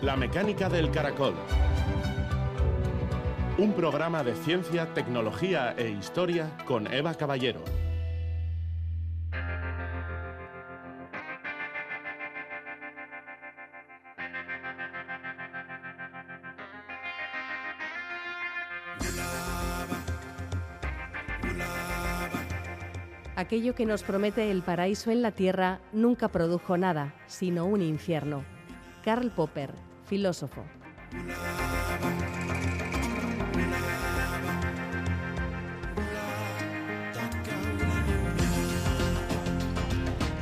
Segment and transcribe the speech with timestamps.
[0.00, 1.34] La mecánica del caracol.
[3.58, 7.64] Un programa de ciencia, tecnología e historia con Eva Caballero.
[23.34, 28.44] Aquello que nos promete el paraíso en la tierra nunca produjo nada, sino un infierno.
[29.04, 30.64] Karl Popper, filósofo.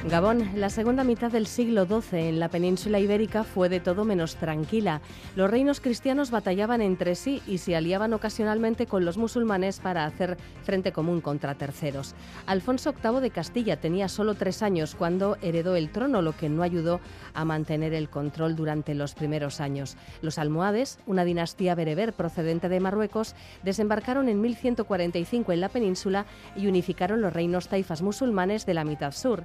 [0.08, 4.36] Gabón, la segunda mitad del siglo XII en la península ibérica fue de todo menos
[4.36, 5.00] tranquila.
[5.34, 10.36] Los reinos cristianos batallaban entre sí y se aliaban ocasionalmente con los musulmanes para hacer
[10.62, 12.14] frente común contra terceros.
[12.46, 16.62] Alfonso VIII de Castilla tenía solo tres años cuando heredó el trono, lo que no
[16.62, 17.00] ayudó
[17.34, 19.96] a mantener el control durante los primeros años.
[20.22, 26.68] Los almohades, una dinastía bereber procedente de Marruecos, desembarcaron en 1145 en la península y
[26.68, 29.44] unificaron los reinos taifas musulmanes de la mitad sur.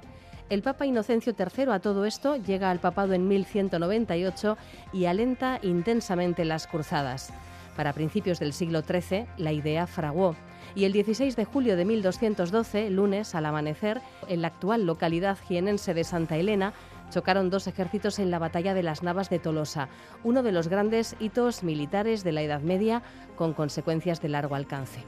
[0.52, 4.58] El Papa Inocencio III a todo esto llega al papado en 1198
[4.92, 7.32] y alenta intensamente las cruzadas.
[7.74, 10.36] Para principios del siglo XIII, la idea fraguó
[10.74, 15.94] y el 16 de julio de 1212, lunes al amanecer, en la actual localidad jienense
[15.94, 16.74] de Santa Elena,
[17.08, 19.88] chocaron dos ejércitos en la batalla de las Navas de Tolosa,
[20.22, 23.00] uno de los grandes hitos militares de la Edad Media
[23.36, 25.02] con consecuencias de largo alcance.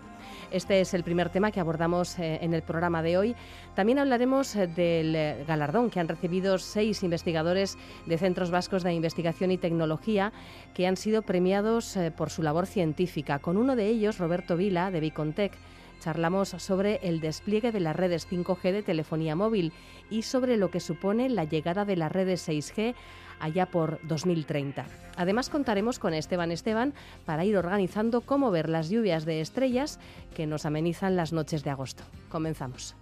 [0.51, 3.37] Este es el primer tema que abordamos eh, en el programa de hoy.
[3.75, 8.93] También hablaremos eh, del eh, galardón que han recibido seis investigadores de Centros Vascos de
[8.93, 10.33] Investigación y Tecnología
[10.75, 13.39] que han sido premiados por su labor científica.
[13.39, 15.53] Con uno de ellos, Roberto Vila, de Bicontec,
[16.05, 19.73] charlamos sobre el despliegue de las redes 5G de telefonía móvil
[20.11, 22.95] y sobre lo que supone la llegada de las redes 6G
[23.41, 24.85] allá por 2030.
[25.17, 26.93] Además contaremos con Esteban Esteban
[27.25, 29.99] para ir organizando cómo ver las lluvias de estrellas
[30.35, 32.05] que nos amenizan las noches de agosto.
[32.29, 32.95] Comenzamos.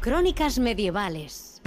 [0.00, 1.62] Crónicas medievales.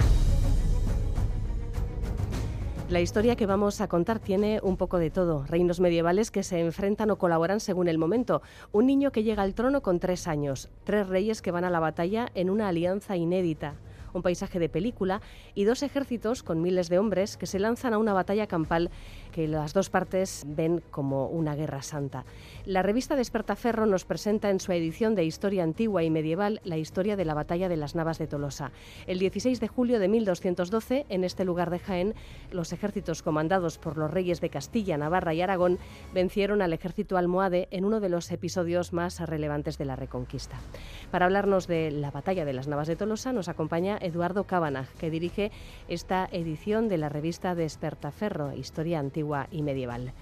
[2.90, 5.44] La historia que vamos a contar tiene un poco de todo.
[5.46, 8.42] Reinos medievales que se enfrentan o colaboran según el momento.
[8.72, 10.68] Un niño que llega al trono con tres años.
[10.84, 13.76] Tres reyes que van a la batalla en una alianza inédita
[14.16, 15.20] un paisaje de película,
[15.54, 18.90] y dos ejércitos con miles de hombres que se lanzan a una batalla campal
[19.36, 22.24] que las dos partes ven como una guerra santa.
[22.64, 27.16] La revista Despertaferro nos presenta en su edición de Historia Antigua y Medieval la historia
[27.16, 28.72] de la batalla de las Navas de Tolosa.
[29.06, 32.14] El 16 de julio de 1212, en este lugar de Jaén,
[32.50, 35.78] los ejércitos comandados por los reyes de Castilla, Navarra y Aragón
[36.14, 40.56] vencieron al ejército almohade en uno de los episodios más relevantes de la Reconquista.
[41.10, 45.10] Para hablarnos de la batalla de las Navas de Tolosa nos acompaña Eduardo Cábana, que
[45.10, 45.52] dirige
[45.88, 50.12] esta edición de la revista Despertaferro, Historia Antigua y medieval.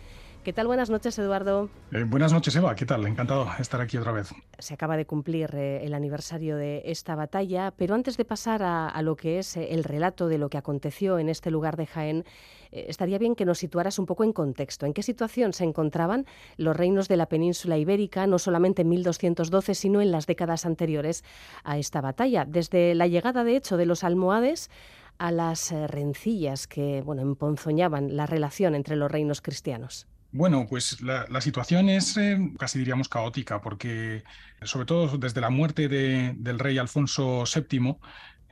[0.45, 0.67] ¿Qué tal?
[0.67, 1.71] Buenas noches, Eduardo.
[1.91, 2.75] Eh, buenas noches, Eva.
[2.75, 3.07] ¿Qué tal?
[3.07, 4.31] Encantado de estar aquí otra vez.
[4.59, 9.01] Se acaba de cumplir eh, el aniversario de esta batalla, pero antes de pasar a,
[9.01, 12.25] lo que es eh, el relato de lo que aconteció en este lugar de Jaén,
[12.73, 14.85] estaría bien que nos situaras un poco en contexto.
[14.85, 16.27] ¿En qué situación se encontraban
[16.59, 21.25] los reinos de la península ibérica, no solamente en 1212, sino en las décadas anteriores
[21.63, 22.45] a esta batalla?
[22.45, 24.71] Desde la llegada, de hecho, de los almohades
[25.19, 30.07] a las eh, rencillas que bueno, emponzoñaban la relación entre los reinos cristianos?
[30.33, 34.25] Bueno, pues la, situación es eh, casi diríamos caótica, porque
[34.63, 37.99] sobre todo desde la muerte del rey Alfonso VII,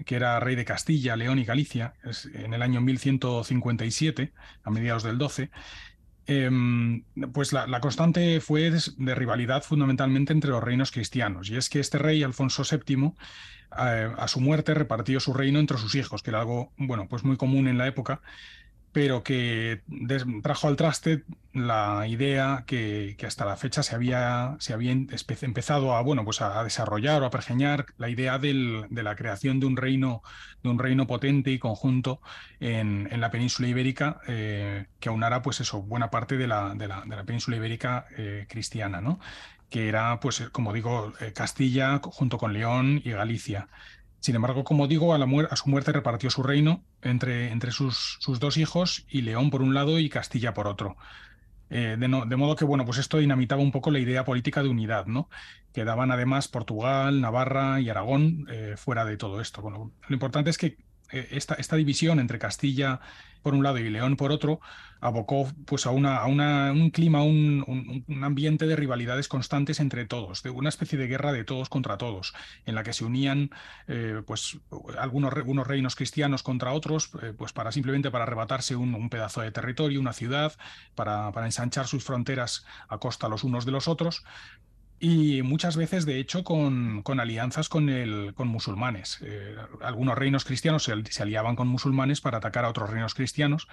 [0.05, 1.95] que era rey de Castilla, León y Galicia,
[2.35, 5.51] en el año 1157, a mediados del 12,
[6.27, 11.51] em, pues la, constante fue de rivalidad fundamentalmente entre los reinos cristianos.
[11.51, 13.13] Y es que este rey, Alfonso VII,
[13.71, 17.37] a, su muerte repartió su reino entre sus hijos, que era algo, bueno, pues muy
[17.37, 18.21] común en la época,
[18.93, 19.81] pero que
[20.43, 21.25] trajo al traste
[21.55, 26.63] la idea que, hasta la fecha se había, se había empezado a, bueno, pues a,
[26.65, 28.55] desarrollar o a pergeñar, la idea de
[28.91, 30.23] la creación de un reino,
[30.63, 32.21] de un reino potente y conjunto
[32.61, 37.25] en, la península ibérica, eh, que aunara pues eso, buena parte de la, de la,
[37.25, 39.19] península ibérica eh, cristiana, ¿no?
[39.73, 43.69] que era, pues, como digo, eh, Castilla junto con León y Galicia.
[44.23, 49.21] Sin embargo, como digo, a, su muerte repartió su reino entre, sus, dos hijos y
[49.21, 50.97] León por un lado y Castilla por otro.
[51.69, 55.07] de, de, modo que, bueno, pues esto dinamitaba un poco la idea política de unidad,
[55.07, 55.29] ¿no?
[55.75, 58.47] Quedaban además Portugal, Navarra y Aragón
[58.77, 59.61] fuera de todo esto.
[59.69, 63.01] Lo importante es que eh, esta, esta, división entre Castilla
[63.43, 64.61] por un lado y León por otro
[65.01, 70.45] abocó pues, a, una, a un clima, un, un, ambiente de rivalidades constantes entre todos,
[70.45, 72.35] de una especie de guerra de todos contra todos,
[72.67, 73.51] en la que se unían
[73.89, 74.59] eh, pues,
[74.99, 79.51] algunos unos reinos cristianos contra otros, eh, pues para simplemente para arrebatarse un, pedazo de
[79.51, 80.53] territorio, una ciudad,
[80.95, 84.25] para, para ensanchar sus fronteras a costa los unos de los otros
[85.05, 89.19] y muchas veces, de hecho, con, con alianzas con, el, con musulmanes.
[89.23, 93.67] Eh, algunos reinos cristianos se, aliaban con musulmanes para atacar a otros reinos cristianos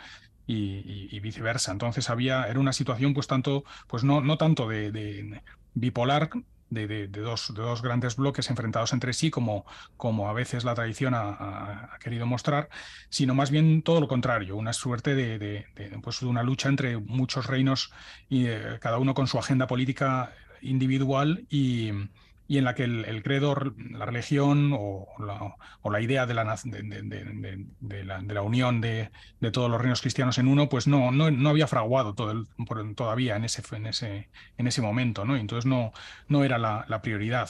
[0.48, 1.72] y, viceversa.
[1.72, 5.44] Entonces había, era una situación, pues tanto, pues no, no tanto de,
[5.76, 6.32] bipolar,
[6.72, 9.68] de, de, dos, de, dos, grandes bloques enfrentados entre sí, como,
[9.98, 12.70] como a veces la tradición ha, querido mostrar,
[13.10, 15.68] sino más bien todo lo contrario, una suerte de,
[16.02, 17.92] pues una lucha entre muchos reinos
[18.30, 23.56] y eh, cada uno con su agenda política individual y, en la que el, credo,
[23.92, 25.08] la religión o
[25.90, 29.12] la, idea de la, de, la, unión de,
[29.52, 32.46] todos los reinos cristianos en uno, pues no, no, no había fraguado todo
[32.96, 35.36] todavía en ese, en, ese, en ese momento, ¿no?
[35.36, 35.94] Entonces no,
[36.28, 37.50] no era la prioridad.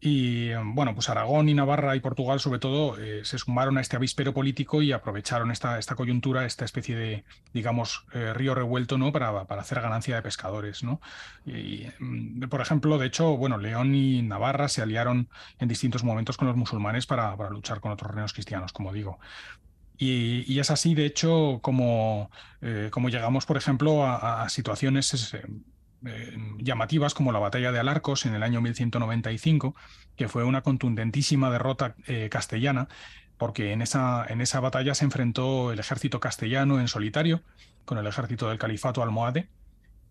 [0.00, 3.96] Y bueno, pues Aragón y Navarra y Portugal, sobre todo, eh, se sumaron a este
[3.96, 9.10] avispero político y aprovecharon esta, esta coyuntura, esta especie de, digamos, eh, río revuelto, ¿no?
[9.10, 11.00] Para, para, hacer ganancia de pescadores, ¿no?
[11.44, 15.28] Y, mm, por ejemplo, de hecho, bueno, León y Navarra se aliaron
[15.58, 19.18] en distintos momentos con los musulmanes para, para luchar con otros reinos cristianos, como digo.
[20.00, 22.30] Y, es así, de hecho, como,
[22.60, 25.34] eh, como llegamos, por ejemplo, a, a situaciones
[26.06, 29.74] eh, llamativas como la batalla de Alarcos en el año 1195,
[30.16, 32.88] que fue una contundentísima derrota eh, castellana,
[33.36, 37.42] porque en esa, en esa batalla se enfrentó el ejército castellano en solitario
[37.84, 39.48] con el ejército del califato almohade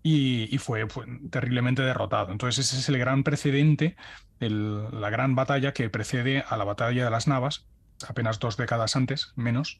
[0.03, 0.87] y, fue,
[1.29, 2.31] terriblemente derrotado.
[2.31, 3.95] Entonces ese es el gran precedente,
[4.39, 7.65] la gran batalla que precede a la batalla de las Navas,
[8.07, 9.79] apenas dos décadas antes, menos,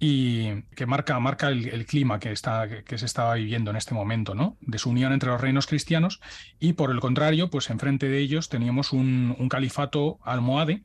[0.00, 4.34] y que marca, marca el, clima que, está, que, se estaba viviendo en este momento,
[4.34, 4.56] ¿no?
[4.60, 6.20] Desunión entre los reinos cristianos
[6.60, 10.84] y por el contrario, pues enfrente de ellos teníamos un, un califato almohade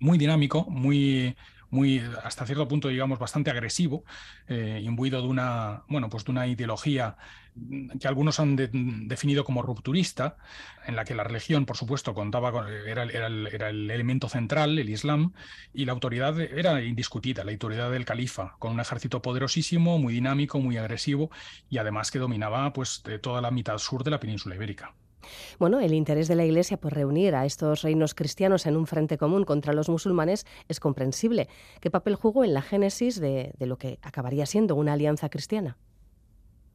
[0.00, 1.36] muy dinámico, muy,
[1.70, 4.04] muy, hasta cierto punto, digamos, bastante agresivo,
[4.48, 7.16] eh, imbuido de una, bueno, pues de una ideología
[8.00, 10.36] que algunos han definido como rupturista,
[10.86, 14.88] en la que la religión, por supuesto, contaba con, era, era, el, elemento central, el
[14.88, 15.32] Islam,
[15.74, 20.60] y la autoridad era indiscutida, la autoridad del califa, con un ejército poderosísimo, muy dinámico,
[20.60, 21.30] muy agresivo,
[21.68, 24.94] y además que dominaba pues, toda la mitad sur de la península ibérica.
[25.58, 29.18] Bueno, el interés de la Iglesia por reunir a estos reinos cristianos en un frente
[29.18, 31.48] común contra los musulmanes es comprensible.
[31.80, 35.76] ¿Qué papel jugó en la génesis de, lo que acabaría siendo una alianza cristiana?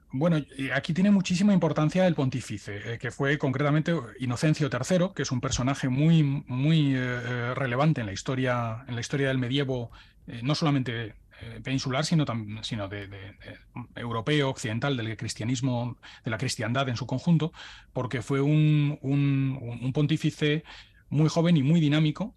[0.09, 0.38] Bueno,
[0.74, 5.42] aquí tiene muchísima importancia el pontífice, eh, que fue concretamente Inocencio III, que es un
[5.42, 9.92] personaje muy, muy eh, relevante en la historia, en la historia del medievo,
[10.27, 12.25] eh, no solamente eh, peninsular, sino,
[12.63, 13.07] sino de,
[13.95, 17.54] europeo, occidental, del cristianismo, de la cristiandad en su conjunto,
[17.94, 20.63] porque fue un, un, pontífice
[21.09, 22.36] muy joven y muy dinámico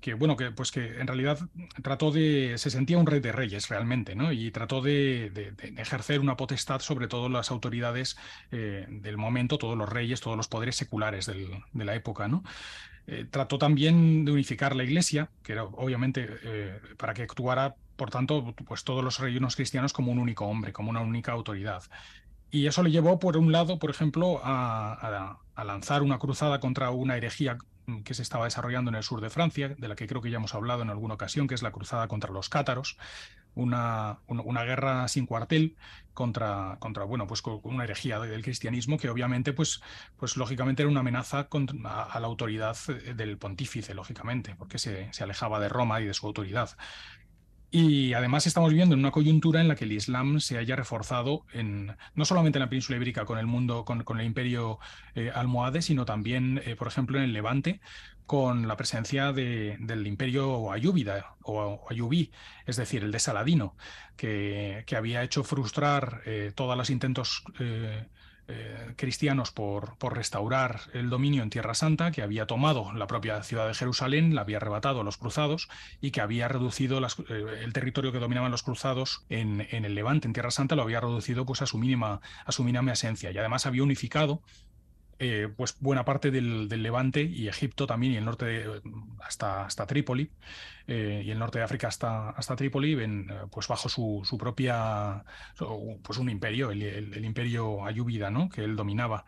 [0.00, 1.38] que, bueno, que pues que en realidad
[1.82, 4.32] trató de, se sentía un rey de reyes realmente, ¿no?
[4.32, 8.16] Y trató de, ejercer una potestad sobre todas las autoridades
[8.52, 12.42] eh, del momento, todos los reyes, todos los poderes seculares de la época, ¿no?
[13.06, 18.10] Eh, trató también de unificar la Iglesia, que era obviamente eh, para que actuara, por
[18.10, 21.82] tanto, pues todos los reinos cristianos como un único hombre, como una única autoridad.
[22.52, 27.16] Y eso le llevó, por un lado, por ejemplo, a, lanzar una cruzada contra una
[27.16, 27.58] herejía
[28.04, 30.36] que se estaba desarrollando en el sur de Francia, de la que creo que ya
[30.36, 32.96] hemos hablado en alguna ocasión, que es la cruzada contra los cátaros,
[33.54, 35.76] una, una, guerra sin cuartel
[36.14, 39.82] contra, contra bueno, pues con una herejía del cristianismo que obviamente, pues,
[40.16, 42.76] pues lógicamente era una amenaza a, la autoridad
[43.16, 46.76] del pontífice, lógicamente, porque se, se alejaba de Roma y de su autoridad.
[47.72, 51.46] Y además estamos viendo en una coyuntura en la que el Islam se haya reforzado
[51.52, 54.80] en, no solamente en la península ibérica con el mundo, con, el imperio
[55.14, 57.80] eh, almohade, sino también, eh, por ejemplo, en el Levante,
[58.30, 62.30] con la presencia del imperio ayúbida o ayubí,
[62.64, 63.74] es decir, el de Saladino,
[64.16, 68.06] que, que había hecho frustrar eh, todos los intentos eh,
[68.50, 73.42] eh, cristianos por, por, restaurar el dominio en Tierra Santa, que había tomado la propia
[73.42, 75.68] ciudad de Jerusalén, la había arrebatado a los cruzados
[76.00, 80.34] y que había reducido el territorio que dominaban los cruzados en, en, el Levante, en
[80.34, 83.30] Tierra Santa, lo había reducido pues, a, su mínima, a su mínima esencia.
[83.30, 84.42] Y además había unificado
[85.56, 88.64] pues buena parte del, Levante y Egipto también y el norte
[89.22, 90.30] hasta, hasta Trípoli
[90.86, 95.24] y el norte de África hasta, hasta Trípoli ven pues bajo su, su, propia
[96.02, 98.48] pues un imperio, el, el, imperio ayúbida, ¿no?
[98.48, 99.24] que él dominaba.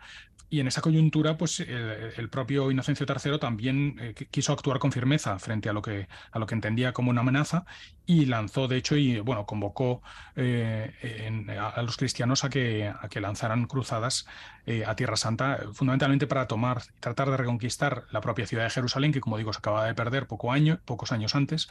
[0.53, 5.39] Y en esa coyuntura, pues el, propio Inocencio III también eh, quiso actuar con firmeza
[5.39, 7.65] frente a lo que a lo que entendía como una amenaza
[8.05, 10.03] y lanzó, de hecho, y bueno, convocó
[10.37, 14.27] eh, a, los cristianos a que, a que lanzaran cruzadas
[14.67, 18.71] eh, a Tierra Santa, fundamentalmente para tomar y tratar de reconquistar la propia ciudad de
[18.71, 21.71] Jerusalén, que como digo se acaba de perder poco año, pocos años antes,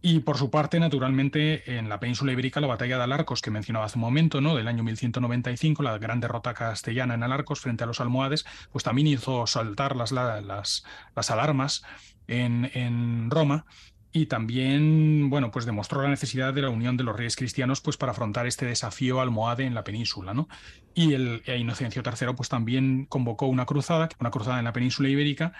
[0.00, 3.86] y por su parte, naturalmente, en la península ibérica, la batalla de Alarcos, que mencionaba
[3.86, 4.54] hace un momento, ¿no?
[4.54, 9.08] del año 1195, la gran derrota castellana en Alarcos frente a los almohades, pues también
[9.08, 10.84] hizo saltar las, las,
[11.16, 11.82] las alarmas
[12.28, 13.66] en, en Roma
[14.12, 17.96] y también, bueno, pues demostró la necesidad de la unión de los reyes cristianos pues
[17.96, 20.48] para afrontar este desafío almohade en la península, ¿no?
[20.94, 25.08] Y el e Inocencio III pues también convocó una cruzada, una cruzada en la península
[25.08, 25.52] ibérica,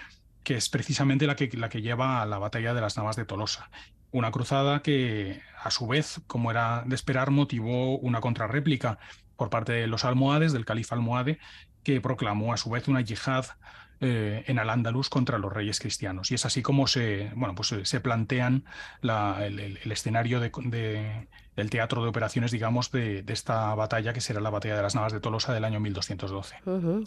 [0.43, 3.27] que es precisamente la que, la que lleva a la batalla de las Navas de
[3.27, 3.71] Tolosa.
[4.11, 8.99] Una cruzada que, a su vez, como era de esperar, motivó una contrarréplica
[9.37, 11.39] por parte de los almohades, del califa almohade,
[11.83, 13.47] que proclamó a su vez una yihad
[14.01, 16.31] eh, en Al-Ándalus contra los reyes cristianos.
[16.31, 18.65] Y es así como se, bueno, pues, se plantean
[19.03, 20.51] el, escenario de,
[21.59, 25.13] del teatro de operaciones, digamos, de, esta batalla que será la batalla de las Navas
[25.13, 26.55] de Tolosa del año 1212.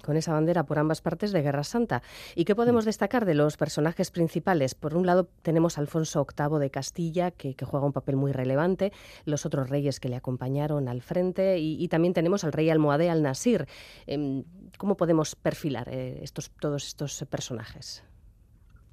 [0.04, 2.04] con esa bandera por ambas partes de Guerra Santa.
[2.36, 4.76] ¿Y qué podemos destacar de los personajes principales?
[4.76, 8.92] Por un lado tenemos a Alfonso VIII de Castilla, que, juega un papel muy relevante,
[9.24, 13.68] los otros reyes que le acompañaron al frente, y, también tenemos al rey almohade al-Nasir.
[14.06, 14.44] Em,
[14.78, 18.04] ¿Cómo podemos perfilar eh, estos, todos estos personajes?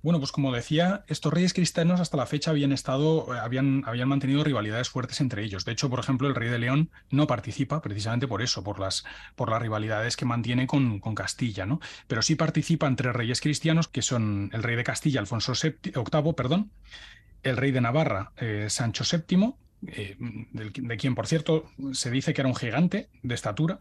[0.00, 4.08] Bueno, pues como decía, estos reyes cristianos hasta la fecha habían estado, eh, habían, habían
[4.08, 5.64] mantenido rivalidades fuertes entre ellos.
[5.64, 9.04] De hecho, por ejemplo, el rey de León no participa precisamente por eso, por las,
[9.34, 11.80] por las rivalidades que mantiene con, con Castilla, ¿no?
[12.06, 16.70] Pero sí participan tres reyes cristianos, que son el rey de Castilla, Alfonso VIII, perdón,
[17.42, 19.54] el rey de Navarra, eh, Sancho VII,
[19.86, 23.78] eh, de quien, por cierto, se dice que era un gigante de estatura.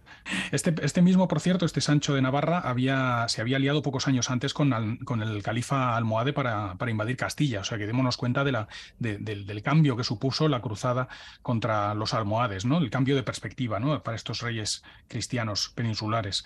[0.52, 4.30] Este, este mismo, por cierto, este Sancho de Navarra, había, se había aliado pocos años
[4.30, 7.62] antes con, con el califa almohade para, para, invadir Castilla.
[7.62, 8.68] O sea que démonos cuenta de la,
[9.00, 11.08] del, cambio que supuso la cruzada
[11.42, 12.78] contra los almohades, ¿no?
[12.78, 14.02] el cambio de perspectiva ¿no?
[14.04, 16.44] para estos reyes cristianos peninsulares.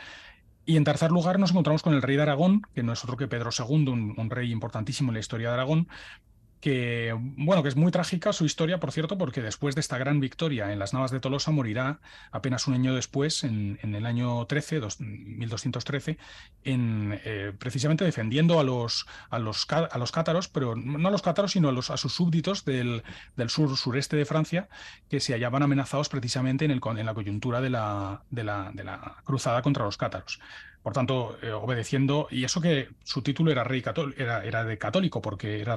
[0.66, 3.18] Y en tercer lugar nos encontramos con el rey de Aragón, que no es otro
[3.18, 5.88] que Pedro II, un, rey importantísimo en la historia de Aragón,
[6.62, 10.20] que, bueno, que es muy trágica su historia, por cierto, porque después de esta gran
[10.20, 12.00] victoria en las Navas de Tolosa morirá
[12.32, 16.18] apenas un año después, en, el año 13, 1213,
[16.64, 21.24] en, eh, precisamente defendiendo a los, a, los, a los cátaros, pero no a los
[21.24, 23.04] cátaros, sino a, los, a sus súbditos del,
[23.36, 24.70] del sur sureste de Francia,
[25.10, 28.84] que se hallaban amenazados precisamente en, el, en la coyuntura de la, de la, de
[28.84, 30.40] la cruzada contra los cátaros
[30.84, 33.84] por tanto, eh, obedeciendo, y eso que su título era rey
[34.18, 35.76] era, era de católico, porque era,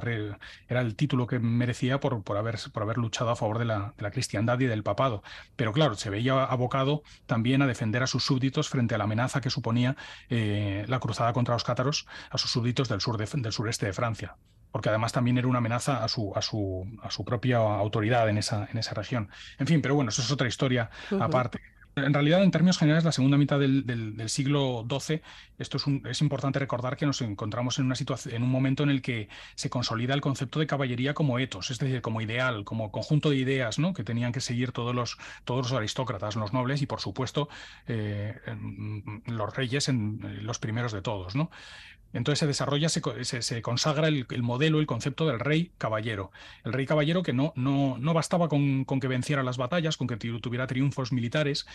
[0.67, 3.93] era el título que merecía por, por, haber, por haber luchado a favor de la,
[3.97, 5.23] de la, cristiandad y del papado.
[5.55, 9.41] Pero claro, se veía abocado también a defender a sus súbditos frente a la amenaza
[9.41, 9.95] que suponía
[10.29, 14.37] eh, la cruzada contra los cátaros, a sus súbditos del, sur del sureste de Francia
[14.71, 18.37] porque además también era una amenaza a su, a su, a su propia autoridad en
[18.37, 19.29] esa, en esa región.
[19.57, 21.61] En fin, pero bueno, eso es otra historia aparte.
[21.95, 25.21] En realidad, en términos generales, la segunda mitad del, siglo XII,
[25.57, 29.01] esto es, es, importante recordar que nos encontramos en una en un momento en el
[29.01, 33.29] que se consolida el concepto de caballería como etos, es decir, como ideal, como conjunto
[33.29, 33.93] de ideas, ¿no?
[33.93, 37.47] Que tenían que seguir todos los, todos los aristócratas, los nobles y, por supuesto,
[37.87, 38.35] eh,
[39.27, 41.49] los reyes, en, los primeros de todos, ¿no?
[42.13, 46.31] Entonces se desarrolla, se, consagra el, modelo, el concepto del rey caballero.
[46.63, 50.15] El rey caballero que no, no, no bastaba con, que venciera las batallas, con que
[50.15, 51.65] tuviera triunfos militares,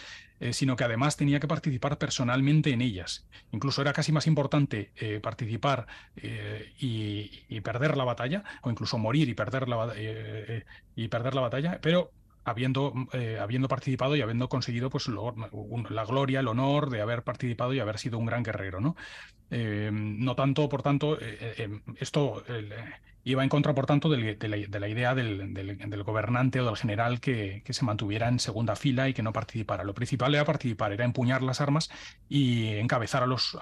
[0.41, 3.27] eh, sino que además tenía que participar personalmente en ellas.
[3.53, 9.29] Incluso era casi más importante eh, participar eh, y, perder la batalla, o incluso morir
[9.29, 9.93] y perder la,
[10.97, 12.13] y perder la batalla, pero
[12.51, 12.93] habiendo,
[13.41, 17.99] habiendo participado y habiendo conseguido pues, la gloria, el honor de haber participado y haber
[17.99, 18.81] sido un gran guerrero.
[18.81, 18.97] ¿no?
[19.51, 21.81] Eh, no tanto, por tanto, eh, eh,
[23.21, 27.63] esto iba en contra, por tanto, de, la, idea del, gobernante o del general que,
[27.69, 29.85] se mantuviera en segunda fila y que no participara.
[29.85, 31.91] Lo principal era participar, era empuñar las armas
[32.29, 33.57] y encabezar a, los,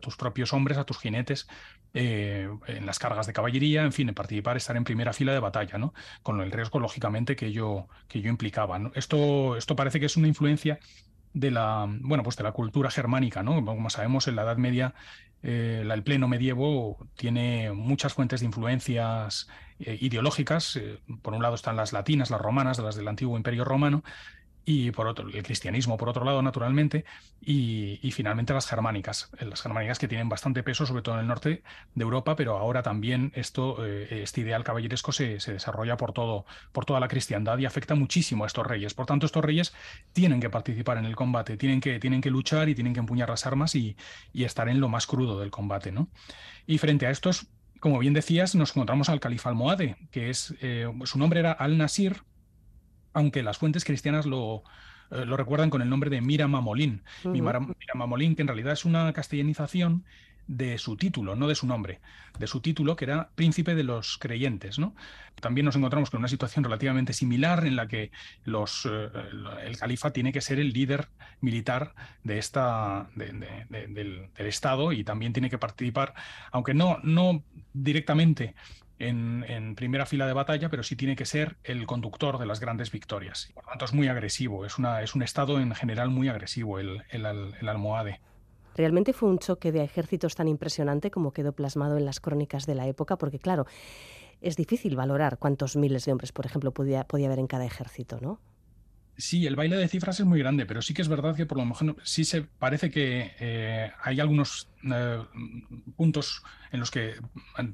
[0.00, 1.48] tus propios hombres, a tus jinetes,
[1.92, 5.92] en las cargas de caballería, en fin, participar, estar en primera fila de batalla, ¿no?
[6.22, 8.78] con el riesgo, lógicamente, que ello, que implicaba.
[8.94, 10.78] Esto, esto parece que es una influencia
[11.32, 13.64] de la, bueno, pues de la cultura germánica, ¿no?
[13.64, 14.94] Como sabemos, en la Edad Media
[15.42, 20.76] eh, el pleno medievo tiene muchas fuentes de influencias eh, ideológicas.
[20.76, 24.04] Eh, por un lado están las latinas, las romanas, las del antiguo imperio romano,
[24.64, 27.04] y por otro, el cristianismo, por otro lado, naturalmente,
[27.40, 31.26] y, finalmente las germánicas, eh, las germánicas que tienen bastante peso, sobre todo en el
[31.26, 31.62] norte
[31.94, 36.84] de Europa, pero ahora también esto, eh, este ideal caballeresco se, desarrolla por, todo, por
[36.84, 38.94] toda la cristiandad y afecta muchísimo a estos reyes.
[38.94, 39.72] Por tanto, estos reyes
[40.12, 43.30] tienen que participar en el combate, tienen que, tienen que luchar y tienen que empuñar
[43.30, 43.96] las armas y,
[44.34, 45.92] estar en lo más crudo del combate.
[45.92, 46.08] ¿no?
[46.66, 47.46] Y frente a estos,
[47.78, 52.22] como bien decías, nos encontramos al califa almohade, que es, eh, su nombre era al-Nasir,
[53.12, 54.62] aunque las fuentes cristianas lo,
[55.10, 57.02] eh, lo recuerdan con el nombre de Mira Mamolín.
[57.24, 57.60] Mira
[57.94, 60.04] Mamolín, que en realidad es una castellanización
[60.50, 62.00] de su título, no de su nombre,
[62.40, 64.80] de su título, que era príncipe de los creyentes.
[64.80, 64.96] ¿no?
[65.40, 68.10] También nos encontramos con una situación relativamente similar en la que
[68.44, 69.08] los, eh,
[69.64, 71.08] el califa tiene que ser el líder
[71.40, 76.14] militar de esta, del, Estado y también tiene que participar,
[76.50, 78.56] aunque no, no directamente
[79.00, 82.90] en, primera fila de batalla, pero sí tiene que ser el conductor de las grandes
[82.92, 83.50] victorias.
[83.54, 86.78] Por lo tanto, es muy agresivo, es, una, es un estado en general muy agresivo
[86.78, 88.20] el, el, almohade.
[88.76, 92.74] Realmente fue un choque de ejércitos tan impresionante como quedó plasmado en las crónicas de
[92.74, 93.66] la época, porque claro,
[94.40, 98.18] es difícil valorar cuántos miles de hombres, por ejemplo, podía, podía haber en cada ejército,
[98.20, 98.38] ¿no?
[99.20, 101.58] Sí, el baile de cifras es muy grande, pero sí que es verdad que por
[101.58, 105.22] lo mejor sí se parece que eh, hay algunos eh,
[105.96, 107.16] puntos en los que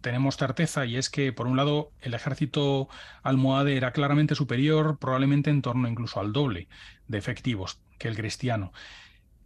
[0.00, 2.88] tenemos certeza y es que por un lado el ejército
[3.22, 6.68] almohade era claramente superior, probablemente en torno incluso al doble
[7.06, 8.72] de efectivos que el cristiano.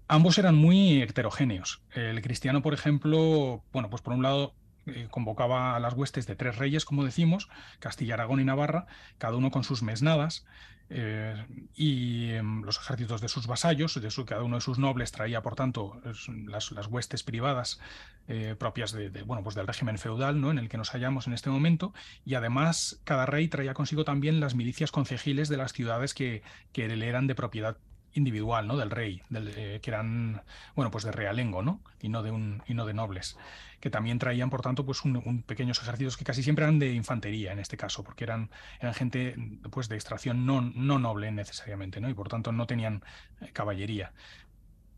[0.09, 1.83] Ambos eran muy heterogéneos.
[1.93, 4.55] El cristiano, por ejemplo, bueno, pues por un lado
[4.87, 8.87] eh, convocaba a las huestes de tres reyes, como decimos, Castilla, Aragón y Navarra,
[9.19, 10.47] cada uno con sus mesnadas,
[10.93, 15.13] eh, y em, los ejércitos de sus vasallos, de su, cada uno de sus nobles
[15.13, 16.03] traía, por tanto,
[16.47, 17.81] las, huestes privadas
[18.27, 20.51] eh, propias de, bueno, pues del régimen feudal ¿no?
[20.51, 21.95] en el que nos hallamos en este momento,
[22.25, 26.43] y además cada rey traía consigo también las milicias concejiles de las ciudades que,
[26.73, 27.77] que eran de propiedad
[28.15, 28.77] individual, ¿no?
[28.77, 30.43] Del rey, eh, que eran,
[30.75, 31.81] bueno, pues de realengo, ¿no?
[32.01, 33.37] Y no de un, y no de nobles
[33.81, 37.53] que también traían, por tanto, pues un, pequeños ejércitos que casi siempre eran de infantería
[37.53, 39.35] en este caso, porque eran, eran gente
[39.71, 42.09] pues, de extracción no, no noble necesariamente, ¿no?
[42.11, 43.03] y por tanto no tenían
[43.41, 44.13] eh, caballería.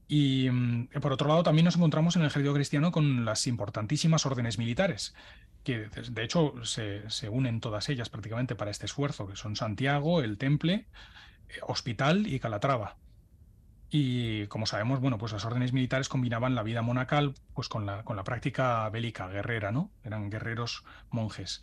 [0.08, 4.26] Y mm, por otro lado, también nos encontramos en el ejército cristiano con las importantísimas
[4.26, 5.14] órdenes militares,
[5.62, 10.22] que de hecho se, se unen todas ellas prácticamente para este esfuerzo, que son Santiago,
[10.22, 10.86] el Temple,
[11.62, 12.96] Hospital y Calatrava.
[13.90, 18.04] Y como sabemos, bueno, pues las órdenes militares combinaban la vida monacal pues con la,
[18.04, 19.90] con la práctica bélica, guerrera, ¿no?
[20.02, 21.62] Eran guerreros monjes.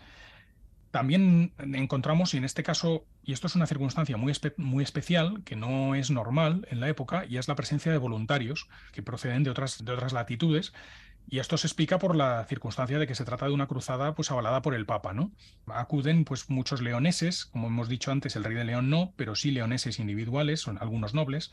[0.91, 5.55] También encontramos, y en este caso, y esto es una circunstancia muy, muy especial, que
[5.55, 9.51] no es normal en la época, y es la presencia de voluntarios que proceden de
[9.51, 10.73] otras, de otras latitudes,
[11.31, 14.31] y esto se explica por la circunstancia de que se trata de una cruzada pues
[14.31, 15.31] avalada por el Papa, ¿no?
[15.67, 19.51] Acuden pues muchos leoneses, como hemos dicho antes, el rey de León no, pero sí
[19.51, 21.51] leoneses individuales, son algunos nobles,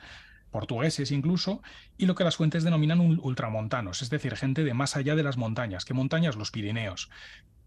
[0.51, 1.63] portugueses incluso,
[1.99, 5.37] y lo que las fuentes denominan ultramontanos, es decir, gente de más allá de las
[5.37, 5.85] montañas.
[5.85, 6.37] ¿Qué montañas?
[6.37, 7.11] Los Pirineos,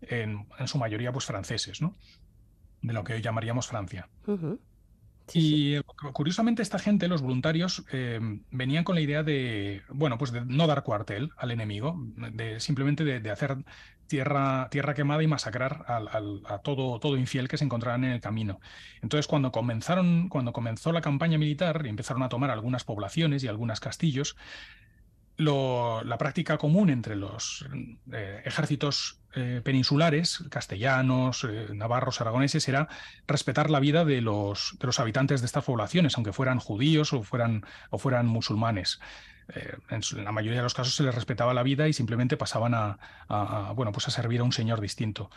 [0.02, 1.96] en, su mayoría pues franceses, ¿no?
[2.82, 4.10] De lo que hoy llamaríamos Francia.
[5.34, 5.80] Y
[6.14, 8.20] curiosamente esta gente, los voluntarios, eh,
[8.52, 11.96] venían con la idea de, bueno, pues de no dar cuartel al enemigo,
[12.34, 13.58] de simplemente de hacer
[14.10, 18.60] tierra, tierra quemada y masacrar a todo, todo infiel que se encontraran en el camino.
[19.02, 23.48] Entonces, cuando, comenzaron, cuando comenzó la campaña militar y empezaron a tomar algunas poblaciones y
[23.48, 24.36] algunos castillos,
[25.40, 27.66] la práctica común entre los
[28.12, 32.90] eh, ejércitos eh, peninsulares, castellanos, eh, navarros, aragoneses, era
[33.26, 37.24] respetar la vida de los, de los habitantes de estas poblaciones, aunque fueran judíos o
[37.24, 39.00] fueran, o fueran musulmanes.
[39.90, 43.00] En, la mayoría de los casos se les respetaba la vida y simplemente pasaban a,
[43.76, 45.32] bueno, pues a servir a un señor distinto.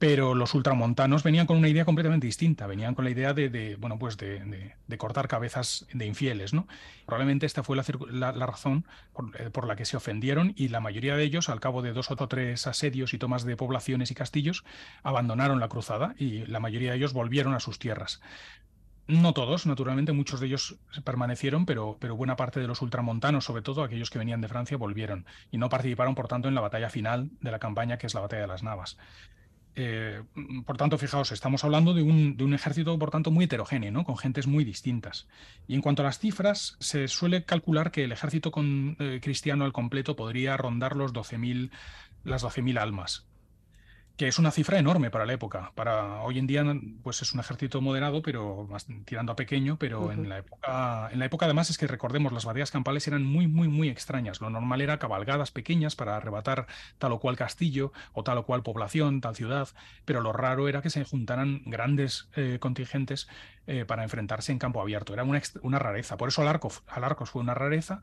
[0.00, 3.98] Pero los ultramontanos venían con una idea completamente distinta, venían con la idea de, bueno,
[3.98, 6.54] pues de, cortar cabezas de infieles.
[6.54, 6.66] ¿no?
[7.04, 8.86] Probablemente esta fue la, razón
[9.38, 12.10] eh, por, la que se ofendieron y la mayoría de ellos, al cabo de dos
[12.10, 14.64] o tres asedios y tomas de poblaciones y castillos,
[15.02, 18.22] abandonaron la cruzada y la mayoría de ellos volvieron a sus tierras.
[19.06, 23.60] No todos, naturalmente, muchos de ellos permanecieron, pero, pero, buena parte de los ultramontanos, sobre
[23.60, 26.88] todo aquellos que venían de Francia, volvieron y no participaron, por tanto, en la batalla
[26.90, 28.98] final de la campaña, que es la batalla de las Navas.
[29.76, 30.22] Eh,
[30.66, 34.64] por tanto, fijaos, estamos hablando de un, ejército, por tanto, muy heterogéneo, con gentes muy
[34.64, 35.28] distintas.
[35.66, 39.72] Y en cuanto a las cifras, se suele calcular que el ejército eh, cristiano al
[39.72, 41.70] completo podría rondar los 12.000,
[42.24, 43.29] las 12.000 almas
[44.20, 45.72] que es una cifra enorme para la época.
[45.74, 46.62] Para hoy en día,
[47.02, 51.18] pues es un ejército moderado, pero más tirando a pequeño, pero en la época, en
[51.20, 54.42] la época además es que recordemos, las batallas campales eran muy, muy, muy extrañas.
[54.42, 56.66] Lo normal era cabalgadas pequeñas para arrebatar
[56.98, 59.70] tal o cual castillo o tal o cual población, tal ciudad,
[60.04, 63.26] pero lo raro era que se juntaran grandes eh, contingentes
[63.66, 65.14] eh, para enfrentarse en campo abierto.
[65.14, 66.18] Era una, una rareza.
[66.18, 68.02] Por eso Alarcos, Alarcos fue una rareza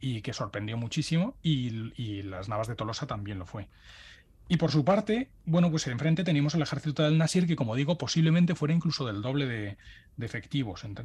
[0.00, 3.68] y que sorprendió muchísimo y, y las navas de Tolosa también lo fue.
[4.48, 7.98] Y por su parte, bueno, pues enfrente teníamos el ejército del Nasir, que como digo,
[7.98, 9.76] posiblemente fuera incluso del doble de,
[10.24, 11.04] efectivos, entre,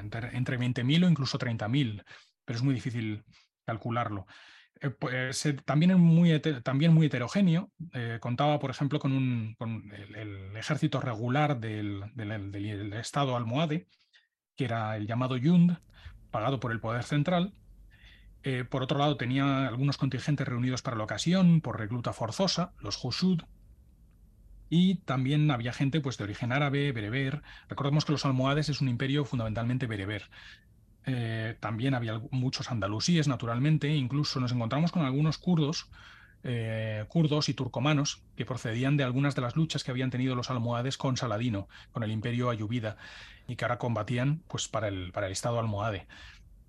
[0.00, 2.04] entre 20.000 o incluso 30.000,
[2.44, 3.24] pero es muy difícil
[3.64, 4.26] calcularlo.
[4.82, 6.40] Eh, pues, eh, también, es muy,
[6.90, 7.70] muy heterogéneo.
[7.94, 12.02] Eh, contaba, por ejemplo, con, un, con el, ejército regular del,
[12.94, 13.86] Estado almohade,
[14.56, 15.78] que era el llamado Yund,
[16.30, 17.54] pagado por el poder central,
[18.44, 23.02] eh, por otro lado, tenía algunos contingentes reunidos para la ocasión, por recluta forzosa, los
[23.02, 23.42] Hushud,
[24.68, 27.42] y también había gente pues, de origen árabe, bereber.
[27.68, 30.30] Recordemos que los almohades es un imperio fundamentalmente bereber.
[31.04, 35.90] Eh, también había muchos andalusíes, naturalmente, incluso nos encontramos con algunos kurdos,
[36.42, 40.50] eh, kurdos y turcomanos que procedían de algunas de las luchas que habían tenido los
[40.50, 42.96] almohades con Saladino, con el imperio ayubida,
[43.46, 46.06] y que ahora combatían pues, para, el, para el Estado almohade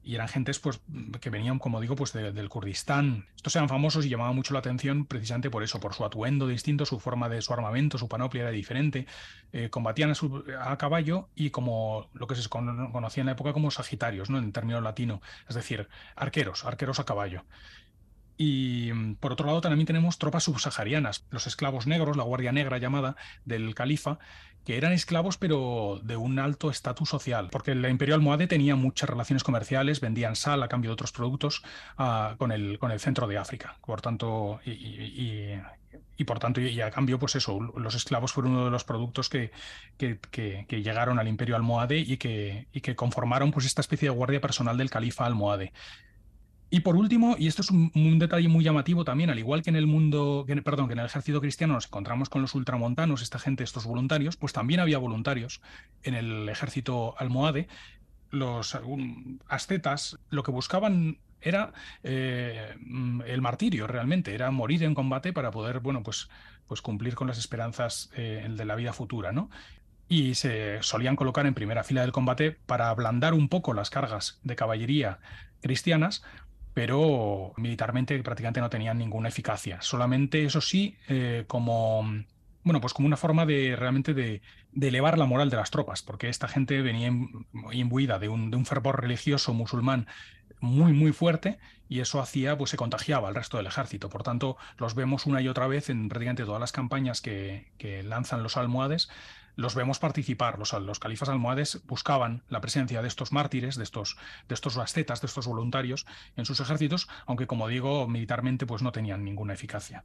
[0.04, 0.82] y eran gentes pues,
[1.22, 3.26] que venían, como digo, pues del Kurdistán.
[3.36, 6.86] Estos eran famosos y llamaban mucho la atención precisamente por eso, por su atuendo distinto,
[6.86, 9.08] su forma de su armamento, su panoplia era diferente.
[9.54, 10.13] Eh, combatían
[10.60, 14.38] a, caballo y como lo que se conocía en la época como sagitarios, ¿no?
[14.39, 17.46] en término latino, es decir, arqueros, arqueros a caballo.
[18.36, 23.16] Y por otro lado también tenemos tropas subsaharianas, los esclavos negros, la Guardia Negra llamada
[23.46, 24.18] del califa,
[24.65, 29.10] que eran esclavos pero de un alto estatus social, porque el imperio almohade tenía muchas
[29.10, 31.63] relaciones comerciales, vendían sal a cambio de otros productos
[31.97, 33.78] ah, con, el, con el centro de África.
[33.86, 38.71] Por tanto, y, por tanto, y a cambio, pues eso, los esclavos fueron uno de
[38.71, 39.52] los productos que,
[39.97, 44.41] que, llegaron al imperio almohade y que, y que conformaron pues esta especie de guardia
[44.41, 45.73] personal del califa almohade.
[46.74, 49.76] Y por último, y esto es un, detalle muy llamativo también, al igual que en
[49.76, 53.64] el mundo, perdón, que en el ejército cristiano nos encontramos con los ultramontanos, esta gente,
[53.64, 55.62] estos voluntarios, pues también había voluntarios
[56.02, 57.68] en el ejército almohade.
[58.32, 58.76] Los
[59.48, 62.76] ascetas lo que buscaban era eh,
[63.28, 66.28] el martirio realmente, era morir en combate para poder, bueno, pues,
[66.66, 69.52] pues cumplir con las esperanzas eh, de la vida futura, ¿no?
[70.10, 74.40] y se solían colocar en primera fila del combate para ablandar un poco las cargas
[74.44, 75.20] de caballería
[75.62, 76.24] cristianas,
[76.74, 79.82] pero militarmente prácticamente no tenían ninguna eficacia.
[79.82, 82.04] Solamente, eso sí, eh, como,
[82.64, 84.42] bueno, pues como una forma de realmente de,
[84.80, 87.12] elevar la moral de las tropas, porque esta gente venía
[87.72, 90.08] imbuida de un, fervor religioso musulmán
[90.60, 91.60] muy, muy fuerte
[91.90, 94.10] y eso hacía, pues se contagiaba al resto del ejército.
[94.10, 98.42] Por tanto, los vemos una y otra vez en prácticamente todas las campañas que lanzan
[98.42, 99.10] los almohades,
[99.56, 100.58] los vemos participar.
[100.60, 105.28] Los, califas almohades buscaban la presencia de estos mártires, de estos, de estos ascetas, de
[105.28, 110.04] estos voluntarios en sus ejércitos, aunque como digo, militarmente pues no tenían ninguna eficacia.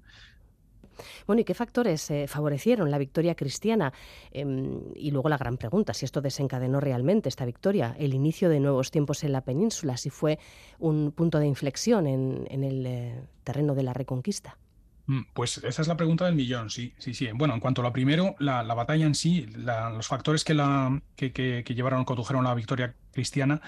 [1.26, 3.92] Bueno, ¿y qué factores eh, favorecieron la victoria cristiana?
[4.32, 8.60] Em, y luego la gran pregunta, si esto desencadenó realmente esta victoria, el inicio de
[8.60, 10.38] nuevos tiempos en la península, si fue
[10.78, 14.58] un punto de inflexión en, el eh, terreno de la reconquista.
[15.08, 17.28] Mm, pues esa es la pregunta del millón, sí, sí, sí.
[17.34, 21.64] Bueno, en cuanto a lo primero, la, batalla en sí, los factores que, la, que,
[21.66, 23.62] llevaron, condujeron a la victoria cristiana,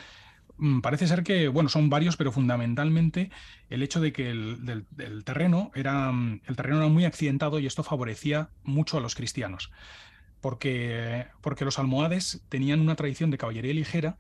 [0.59, 3.31] mm, parece ser que, bueno, son varios, pero fundamentalmente
[3.71, 4.87] el hecho de que el,
[5.25, 9.73] terreno era, mm, el terreno era muy accidentado y esto favorecía mucho a los cristianos.
[10.43, 14.19] Porque, porque los almohades tenían una tradición de caballería ligera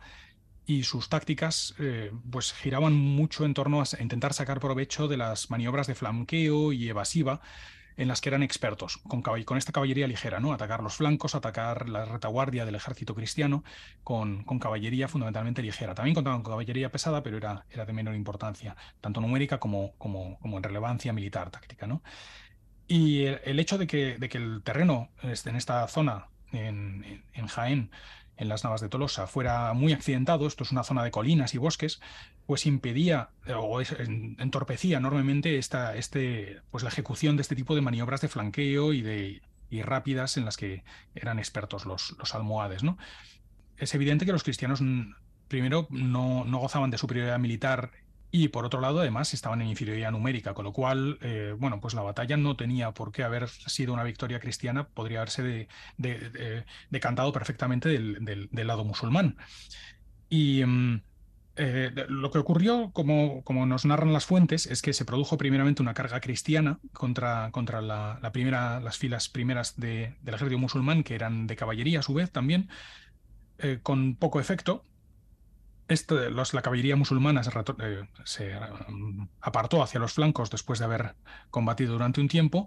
[0.71, 5.51] y sus tácticas eh, pues giraban mucho en torno a intentar sacar provecho de las
[5.51, 7.41] maniobras de flanqueo y evasiva
[7.97, 10.53] en las que eran expertos, con, con esta caballería ligera, ¿no?
[10.53, 13.65] Atacar los flancos, atacar la retaguardia del ejército cristiano
[14.05, 15.97] con, con caballería fundamentalmente ligera.
[15.97, 20.39] También contaban con caballería pesada, pero era, era de menor importancia, tanto numérica como, como,
[20.39, 22.01] como en relevancia militar táctica, ¿no?
[22.87, 27.47] Y el, hecho de que, de que, el terreno este, en esta zona, en, en
[27.49, 27.91] Jaén,
[28.41, 31.59] en las Navas de Tolosa fuera muy accidentado, esto es una zona de colinas y
[31.59, 32.01] bosques,
[32.47, 38.23] pues impedía o entorpecía enormemente esta, este, pues la ejecución de este tipo de maniobras
[38.23, 42.83] de flanqueo y, de, y rápidas en las que eran expertos los, los almohades.
[42.83, 42.97] ¿no?
[43.77, 44.81] Es evidente que los cristianos
[45.49, 47.91] primero no, no gozaban de superioridad militar
[48.33, 51.95] y por otro lado, además, estaban en inferioridad numérica, con lo cual, eh, bueno, pues
[51.95, 55.69] la batalla no tenía por qué haber sido una victoria cristiana, podría haberse
[56.91, 59.37] decantado perfectamente del, lado musulmán.
[60.29, 61.01] Y mm,
[61.57, 65.83] eh, lo que ocurrió, como, como, nos narran las fuentes, es que se produjo primeramente
[65.83, 71.47] una carga cristiana contra, contra la, primera, las filas primeras del ejército musulmán, que eran
[71.47, 72.69] de caballería a su vez también,
[73.59, 74.85] eh, con poco efecto.
[75.91, 78.55] Esto, los, la caballería musulmana se, eh, se,
[78.89, 81.15] mm, apartó hacia los flancos después de haber
[81.51, 82.67] combatido durante un tiempo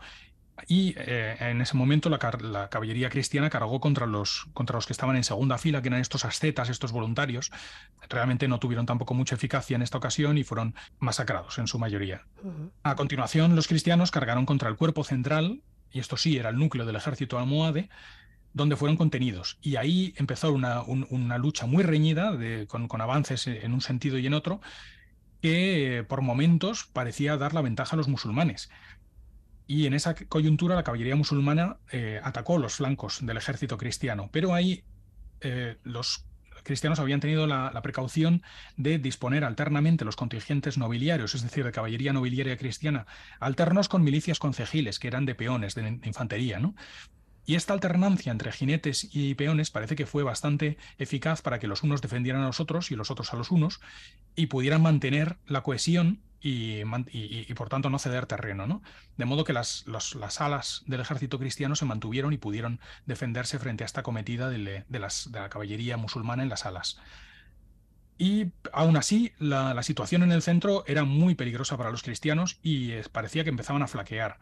[0.68, 5.16] y eh, en ese momento la, caballería cristiana cargó contra los, contra los que estaban
[5.16, 7.52] en segunda fila, que eran estos ascetas, estos voluntarios.
[8.10, 12.26] Realmente no tuvieron tampoco mucha eficacia en esta ocasión y fueron masacrados en su mayoría.
[12.84, 16.86] A continuación, los cristianos cargaron contra el cuerpo central, y esto sí era el núcleo
[16.86, 17.90] del ejército almohade,
[18.54, 19.58] donde fueron contenidos.
[19.62, 22.38] Y ahí empezó una, lucha muy reñida,
[22.68, 24.62] con, con avances en un sentido y en otro,
[25.42, 28.70] que por momentos parecía dar la ventaja a los musulmanes.
[29.68, 34.54] Y en esa coyuntura la caballería musulmana eh, atacó los flancos del ejército cristiano, pero
[34.54, 34.84] ahí
[35.42, 36.26] eh, los
[36.64, 38.42] cristianos habían tenido la, precaución
[38.78, 43.06] de disponer alternamente los contingentes nobiliarios, es decir, de caballería nobiliaria cristiana,
[43.40, 46.60] alternos con milicias concejiles, que eran de peones, de, infantería.
[46.60, 46.74] ¿no?
[47.46, 51.84] Y esta alternancia entre jinetes y peones parece que fue bastante eficaz para que los
[51.84, 53.82] unos defendieran a los otros y los otros a los unos
[54.36, 56.84] y pudieran mantener la cohesión y,
[57.56, 58.66] por tanto no ceder terreno.
[58.68, 58.82] ¿no?
[59.18, 63.84] De modo que las, las, alas del ejército cristiano se mantuvieron y pudieron defenderse frente
[63.84, 67.00] a esta cometida de, las, de la caballería musulmana en las alas.
[68.18, 72.60] Y aún así, la, la, situación en el centro era muy peligrosa para los cristianos
[72.62, 74.38] y parecía que empezaban a flaquear.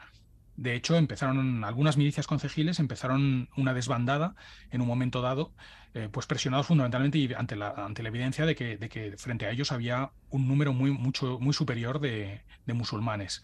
[0.58, 4.36] De hecho, empezaron algunas milicias concejiles, empezaron una desbandada
[4.70, 5.54] en un momento dado,
[5.94, 9.52] eh, pues presionados fundamentalmente ante la, ante la evidencia de que, de que, frente a
[9.52, 13.44] ellos había un número muy, mucho, muy superior de, musulmanes.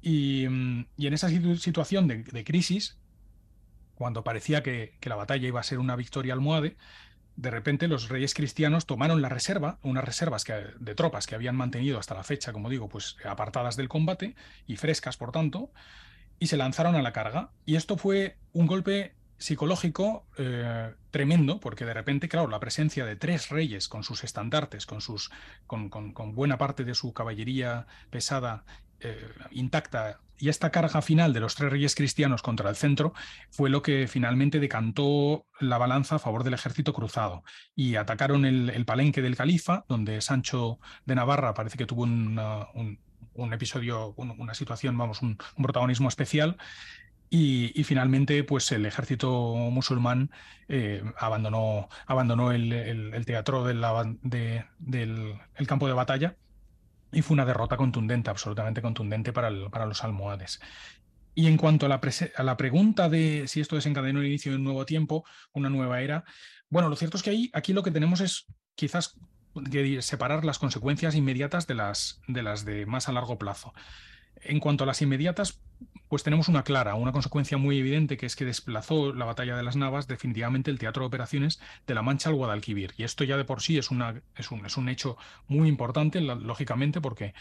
[0.00, 2.98] Y, en esa situación de, crisis,
[3.94, 6.76] cuando parecía que, que, la batalla iba a ser una victoria almohade,
[7.36, 11.54] de repente los reyes cristianos tomaron la reserva, unas reservas que, de tropas que habían
[11.54, 14.34] mantenido hasta la fecha, como digo, pues apartadas del combate
[14.66, 15.70] y frescas, por tanto,
[16.38, 17.50] y se lanzaron a la carga.
[17.66, 23.16] Y esto fue un golpe psicológico eh, tremendo, porque de repente, claro, la presencia de
[23.16, 25.30] tres reyes con sus estandartes, con, sus,
[25.66, 28.64] con, con buena parte de su caballería pesada
[29.00, 33.14] eh, intacta y esta carga final de los tres reyes cristianos contra el centro
[33.50, 37.42] fue lo que finalmente decantó la balanza a favor del ejército cruzado
[37.74, 42.98] y atacaron el, palenque del califa, donde Sancho de Navarra parece que tuvo un,
[43.52, 46.56] episodio, una situación, vamos, un, protagonismo especial.
[47.28, 50.30] Y, finalmente, pues el ejército musulmán
[50.68, 53.80] eh, abandonó, abandonó el, teatro del
[55.66, 56.36] campo de batalla
[57.16, 60.60] y fue una derrota contundente, absolutamente contundente para, para los almohades.
[61.34, 61.98] Y en cuanto a la,
[62.36, 65.24] a la, pregunta de si esto desencadenó el inicio de un nuevo tiempo,
[65.54, 66.24] una nueva era,
[66.68, 69.18] bueno, lo cierto es que ahí, aquí lo que tenemos es quizás
[70.00, 73.72] separar las consecuencias inmediatas de las de más a largo plazo.
[74.42, 75.62] En cuanto a las inmediatas,
[76.08, 79.62] pues tenemos una clara, una consecuencia muy evidente, que es que desplazó la batalla de
[79.62, 82.94] las Navas definitivamente el teatro de operaciones de la Mancha al Guadalquivir.
[82.96, 83.88] Y esto ya de por sí es,
[84.36, 85.16] es, un, es un hecho
[85.48, 87.32] muy importante, lógicamente, porque eh,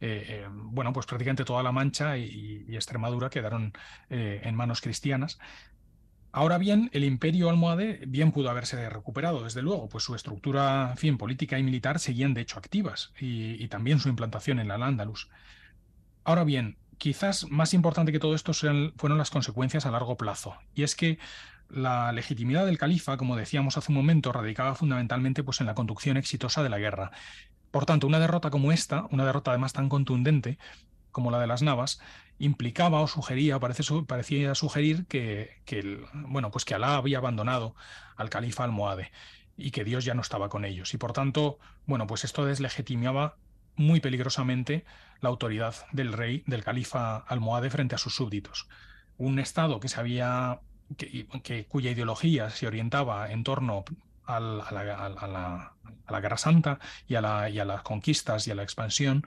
[0.00, 3.72] eh, bueno, pues prácticamente toda la Mancha y, Extremadura quedaron
[4.10, 5.38] eh, en manos cristianas.
[6.34, 11.18] Ahora bien, el imperio almohade bien pudo haberse recuperado, desde luego, pues su estructura, fin,
[11.18, 15.28] política y militar seguían de hecho activas, y, y también su implantación en la Al-Ándalus.
[16.24, 20.54] Ahora bien, quizás más importante que todo esto fueron las consecuencias a largo plazo.
[20.72, 21.18] Y es que
[21.68, 26.16] la legitimidad del califa, como decíamos hace un momento, radicaba fundamentalmente pues, en la conducción
[26.16, 27.10] exitosa de la guerra.
[27.72, 30.58] Por tanto, una derrota como esta, una derrota además tan contundente
[31.10, 32.00] como la de las Navas,
[32.38, 37.74] implicaba o sugería, parece, parecía sugerir que, que, bueno, pues que Alá había abandonado
[38.14, 39.10] al califa almohade
[39.56, 40.94] y que Dios ya no estaba con ellos.
[40.94, 43.38] Y por tanto, bueno, pues esto deslegitimaba
[43.76, 44.84] muy peligrosamente
[45.20, 48.68] la autoridad del rey, del califa almohade frente a sus súbditos.
[49.16, 50.60] Un Estado que, se había,
[50.96, 53.84] que, cuya ideología se orientaba en torno
[54.26, 59.24] a, la, Guerra Santa y a, las conquistas y a la expansión,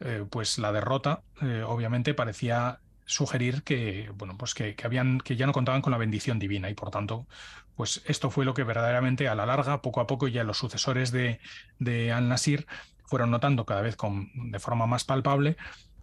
[0.00, 5.46] eh, pues la derrota eh, obviamente parecía sugerir que, bueno, pues que, habían, que ya
[5.46, 7.26] no contaban con la bendición divina y por tanto,
[7.76, 11.12] pues esto fue lo que verdaderamente a la larga, poco a poco, ya los sucesores
[11.12, 11.40] de,
[11.78, 12.66] de Al-Nasir
[13.06, 15.56] fueron notando cada vez con, de forma más palpable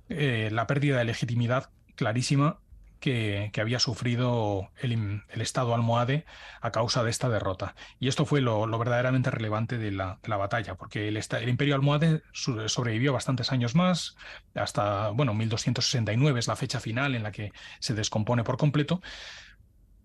[0.10, 2.60] eh, la pérdida de legitimidad clarísima
[3.04, 6.26] que, había sufrido el, Estado almohade
[6.62, 7.76] a causa de esta derrota.
[8.00, 13.12] Y esto fue lo, verdaderamente relevante de la, batalla, porque el, el, Imperio almohade sobrevivió
[13.12, 14.16] bastantes años más,
[14.56, 19.02] hasta, bueno, 1269 es la fecha final en la que se descompone por completo.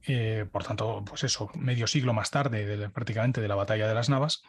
[0.08, 4.08] Eh, por tanto, pues eso, medio siglo más tarde, prácticamente de la batalla de las
[4.08, 4.42] Navas,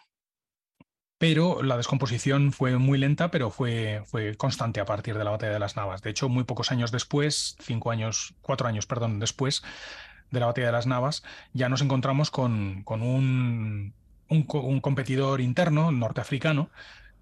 [1.20, 5.52] pero la descomposición fue muy lenta, pero fue, fue constante a partir de la batalla
[5.52, 6.02] de las Navas.
[6.02, 9.62] De hecho, muy pocos años después, cinco años, cuatro años, perdón, después
[10.32, 13.94] de la batalla de las Navas, ya nos encontramos con, con un,
[14.30, 16.70] un, competidor interno norteafricano,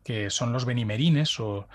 [0.04, 1.68] que son los benimerines o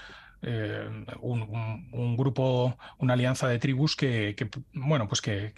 [0.43, 4.35] eh, un, grupo, una alianza de tribus que,
[4.73, 5.53] bueno, pues que,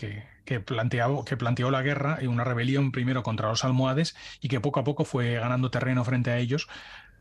[0.44, 4.61] que, planteó, que planteó la guerra y una rebelión primero contra los almohades y que
[4.61, 6.68] poco a poco fue ganando terreno frente a ellos,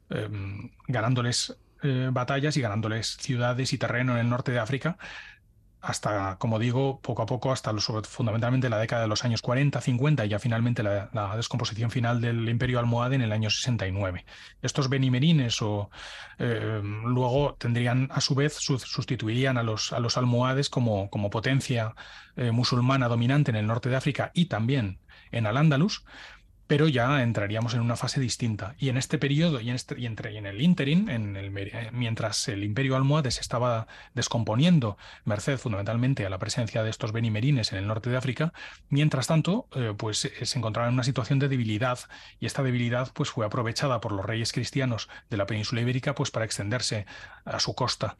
[0.09, 4.97] em, ganándoles eh, batallas y ganándoles ciudades y terreno en el norte de África
[5.83, 10.25] hasta, como digo, poco a poco, hasta fundamentalmente la década de los años 40, 50
[10.25, 14.23] y ya finalmente la, descomposición final del imperio almohade en el año 69.
[14.61, 15.89] Estos benimerines o,
[16.39, 21.93] eh, luego tendrían, a su vez, sustituirían a los, a los almohades como, como potencia
[22.37, 24.99] eh, musulmana dominante en el norte de África y también
[25.31, 26.05] en Al-Ándalus,
[26.73, 28.73] pero ya entraríamos en una fase distinta.
[28.79, 32.63] Y en este periodo y en, este, y entre, interim, en el, eh, mientras el
[32.63, 37.85] imperio almohade se estaba descomponiendo, merced fundamentalmente a la presencia de estos benimerines en el
[37.85, 38.53] norte de África,
[38.89, 41.99] mientras tanto, eh, pues eh, se encontraba en una situación de debilidad
[42.39, 46.31] y esta debilidad pues, fue aprovechada por los reyes cristianos de la península ibérica pues,
[46.31, 47.05] para extenderse
[47.45, 48.17] a su costa.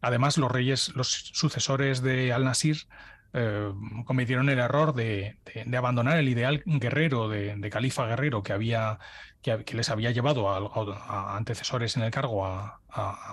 [0.00, 2.88] Además, los reyes, los sucesores de Al-Nasir,
[3.36, 3.72] eh,
[4.04, 5.36] cometieron el error de,
[5.76, 9.00] abandonar el ideal guerrero, de, califa guerrero que, había,
[9.42, 12.80] que, les había llevado a, antecesores en el cargo a,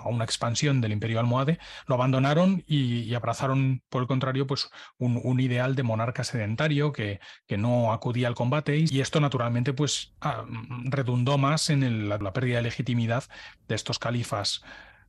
[0.06, 5.76] una expansión del imperio almohade, lo abandonaron y, abrazaron, por el contrario, pues un, ideal
[5.76, 7.20] de monarca sedentario que,
[7.56, 10.44] no acudía al combate y esto naturalmente pues ah,
[10.84, 13.22] redundó más en la pérdida de legitimidad
[13.68, 14.62] de estos califas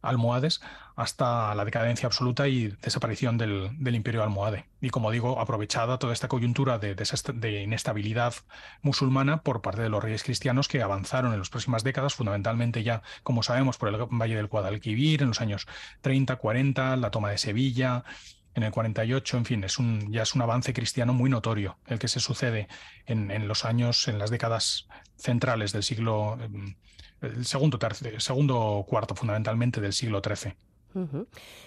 [0.03, 0.61] almohades
[0.95, 4.65] hasta la decadencia absoluta y desaparición del, imperio almohade.
[4.79, 6.95] Y como digo, aprovechada toda esta coyuntura de,
[7.63, 8.35] inestabilidad
[8.81, 13.01] musulmana por parte de los reyes cristianos que avanzaron en las próximas décadas, fundamentalmente ya,
[13.23, 15.67] como sabemos, por el Valle del Guadalquivir en los años
[16.01, 18.03] 30, 40, la toma de Sevilla,
[18.55, 21.97] en el 48, en fin, es un, ya es un avance cristiano muy notorio el
[21.97, 22.67] que se sucede
[23.07, 24.87] en, en los años, en las décadas
[25.17, 26.75] centrales del siglo em,
[27.23, 27.79] el segundo,
[28.19, 30.53] segundo cuarto fundamentalmente del siglo XIII.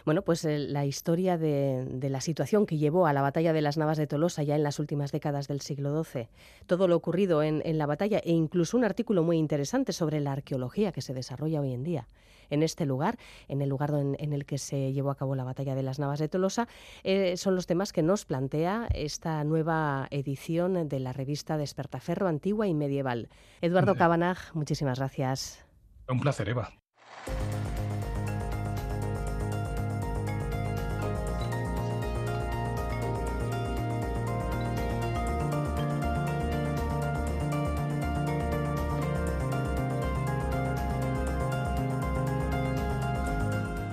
[0.05, 3.77] Bueno, pues eh, la historia de, la situación que llevó a la batalla de las
[3.77, 6.29] Navas de Tolosa ya en las últimas décadas del siglo XII,
[6.67, 10.93] todo lo ocurrido en, la batalla e incluso un artículo muy interesante sobre la arqueología
[10.93, 12.07] que se desarrolla hoy en día
[12.51, 15.75] en este lugar, en el lugar en, el que se llevó a cabo la batalla
[15.75, 16.69] de las Navas de Tolosa,
[17.05, 22.67] eh, son los temas que nos plantea esta nueva edición de la revista Despertaferro Antigua
[22.67, 23.29] y Medieval.
[23.61, 25.65] Eduardo Cabanag, muchísimas gracias.
[26.09, 26.71] Un placer, Eva.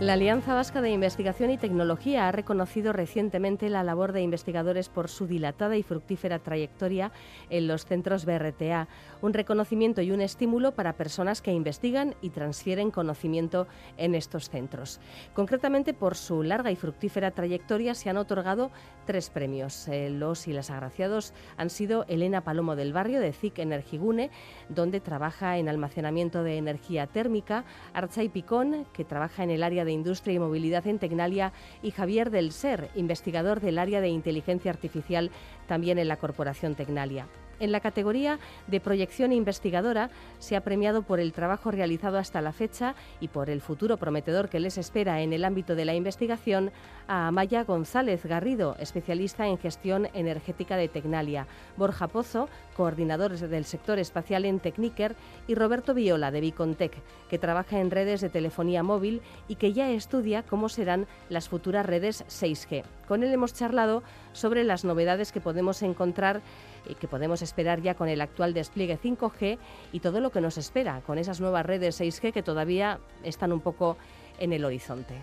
[0.03, 5.07] La Alianza Vasca de Investigación y Tecnología ha reconocido recientemente la labor de investigadores por
[5.07, 7.13] su dilatada y fructífera trayectoria
[7.49, 8.89] en los centros BRTA,
[9.21, 14.99] un reconocimiento y un estímulo para personas que investigan y transfieren conocimiento en estos centros.
[15.33, 18.71] Concretamente, por su larga y fructífera trayectoria se han otorgado
[19.05, 19.87] tres premios.
[19.87, 24.31] Eh, los y las agraciados han sido Elena Palomo del Barrio de CIC Energigune,
[24.67, 27.63] donde trabaja en almacenamiento de energía térmica,
[27.93, 32.29] Archay Picón, que trabaja en el área de Industria y Movilidad en Tecnalia, y Javier
[32.29, 35.31] Del Ser, investigador del área de inteligencia artificial
[35.67, 37.27] también en la Corporación Tecnalia.
[37.59, 42.51] En la categoría de proyección investigadora se ha premiado por el trabajo realizado hasta la
[42.51, 46.71] fecha y por el futuro prometedor que les espera en el ámbito de la investigación
[47.07, 53.99] a Amaya González Garrido, especialista en gestión energética de Tecnalia, Borja Pozo, coordinador del sector
[53.99, 55.15] espacial en Techniker,
[55.47, 56.93] y Roberto Viola de Bicontec,
[57.29, 61.85] que trabaja en redes de telefonía móvil y que ya estudia cómo serán las futuras
[61.85, 62.83] redes 6G.
[63.07, 66.41] Con él hemos charlado sobre las novedades que podemos encontrar
[66.87, 69.57] y que podemos esperar ya con el actual despliegue 5G
[69.91, 73.61] y todo lo que nos espera con esas nuevas redes 6G que todavía están un
[73.61, 73.97] poco
[74.39, 75.15] en el horizonte.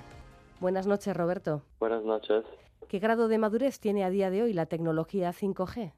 [0.60, 1.62] Buenas noches, Roberto.
[1.78, 2.44] Buenas noches.
[2.88, 5.92] ¿Qué grado de madurez tiene a día de hoy la tecnología 5G?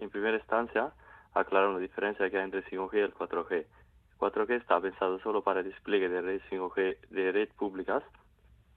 [0.00, 0.92] En primera instancia,
[1.34, 3.52] aclaro la diferencia que hay entre 5G y el 4G.
[3.52, 8.02] El 4G está pensado solo para el despliegue de redes 5G de red públicas,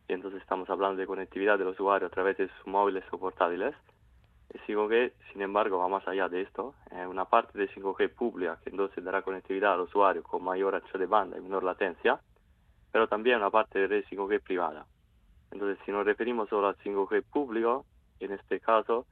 [0.08, 3.74] y entonces estamos hablando de conectividad del usuario a través de sus móviles o portátiles,
[4.68, 6.76] 5G, sin embargo, va más allá de esto.
[6.92, 10.98] Es una parte de 5G pública que entonces dará conectividad al usuario con mayor ancho
[10.98, 12.20] de banda y menor latencia,
[12.92, 14.86] pero también una parte de red 5G privada.
[15.52, 17.86] Entonces, si nos referimos solo al 5G público,
[18.20, 19.06] en este caso,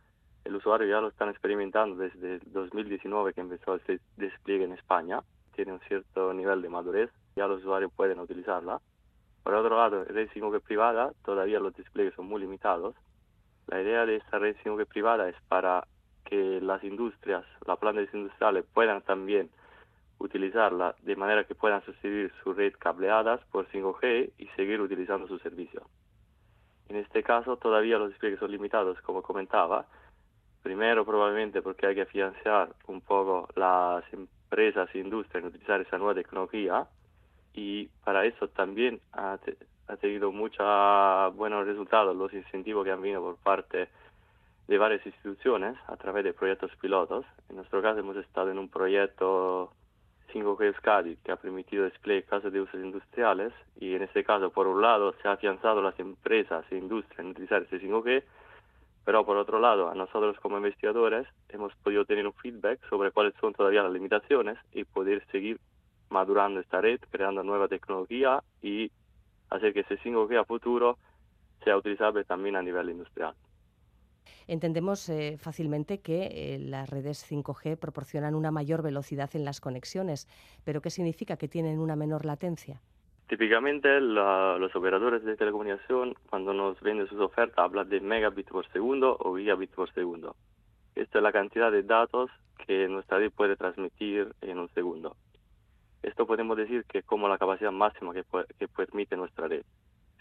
[0.44, 5.22] el usuario ya lo están experimentando desde 2019 que empezó el despliegue en España.
[5.56, 8.82] tiene un cierto nivel de madurez, ya los usuarios pueden utilizarla.
[9.44, 12.96] Por otro lado, red 5G privada, todavía los despliegues son muy limitados.
[13.68, 15.88] La idea de esta red 5G privada es para
[16.26, 19.50] que las industrias, las plantas industriales puedan también
[20.20, 25.40] utilizarla de manera que puedan sustituir su red cableadas por 5G y seguir utilizando su
[25.40, 25.82] servicio.
[26.90, 29.86] En este caso todavía los despliegues son limitados, como comentaba.
[30.64, 35.98] Primero probablemente porque hay que financiar un poco las empresas e industrias en utilizar esa
[35.98, 36.88] nueva tecnología.
[37.54, 39.40] Y para eso también ha,
[40.00, 40.66] tenido muchos
[41.36, 43.90] buenos resultados los incentivos que han venido por parte
[44.68, 47.26] de varias instituciones a través de proyectos pilotos.
[47.50, 49.74] En nuestro caso hemos estado en un proyecto
[50.34, 53.52] 5G Euskadi que ha permitido desplegar casos de usos industriales.
[53.80, 57.32] Y en este caso por un lado se ha afianzado las empresas e industrias en
[57.32, 58.24] utilizar este 5G,
[59.06, 63.54] pero por otro lado nosotros como investigadores hemos podido tener un feedback sobre cuáles son
[63.54, 65.60] todavía las limitaciones y poder seguir
[66.10, 68.92] madurando esta red, creando nueva tecnología y
[69.50, 70.98] hacer que ese 5G a futuro
[71.64, 73.34] sea utilizable también a nivel industrial.
[74.48, 80.28] Entendemos eh, fácilmente que eh, las redes 5G proporcionan una mayor velocidad en las conexiones,
[80.64, 82.82] pero ¿qué significa que tienen una menor latencia?
[83.32, 89.16] Típicamente los operadores de telecomunicación cuando nos venden sus ofertas hablan de megabit por segundo
[89.22, 90.36] o gigabit por segundo.
[90.96, 92.30] Esta es la cantidad de datos
[92.68, 95.16] que nuestra red puede transmitir en un segundo.
[96.04, 99.64] Esto podemos decir que es como la capacidad máxima que permite nuestra red.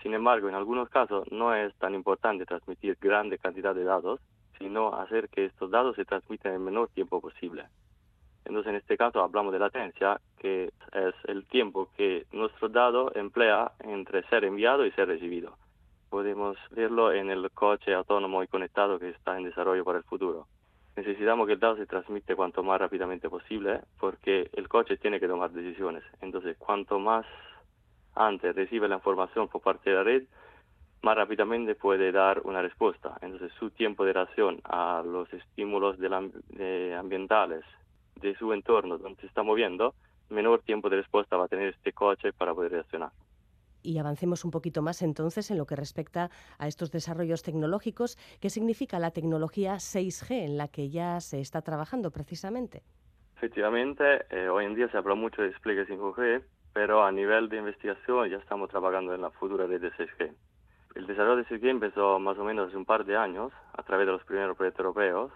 [0.05, 4.21] Sin embargo, en algunos casos no es tan importante transmitir grande cantidad de datos,
[4.57, 7.65] sino hacer que estos datos se transmitan en el menor tiempo posible.
[8.45, 13.72] Entonces, en este caso hablamos de latencia, que es el tiempo que nuestro dado emplea
[13.80, 15.57] entre ser enviado y ser recibido.
[16.09, 20.47] Podemos verlo en el coche autónomo y conectado que está en desarrollo para el futuro.
[20.97, 25.28] Necesitamos que el dado se transmite cuanto más rápidamente posible porque el coche tiene que
[25.28, 26.03] tomar decisiones.
[26.20, 27.24] Entonces, cuanto más
[28.14, 30.24] antes recibe la información por parte de la red,
[31.03, 33.16] más rápidamente puede dar una respuesta.
[33.22, 35.97] Entonces, su tiempo de reacción a los estímulos
[36.99, 37.64] ambientales
[38.21, 39.95] de su entorno donde se está moviendo,
[40.29, 43.11] menor tiempo de respuesta va a tener este coche para poder reaccionar.
[43.83, 48.16] Y avancemos un poquito más entonces en lo que respecta a estos desarrollos tecnológicos.
[48.41, 52.83] ¿Qué significa la tecnología 6G en la que ya se está trabajando precisamente?
[53.37, 56.43] Efectivamente, eh, hoy en día se habla mucho de despliegue 5G,
[56.75, 60.31] pero a nivel de investigación ya estamos trabajando en la futura red de 6G.
[60.95, 64.07] El desarrollo de 6G empezó más o menos hace un par de años a través
[64.07, 65.33] de los primeros proyectos europeos,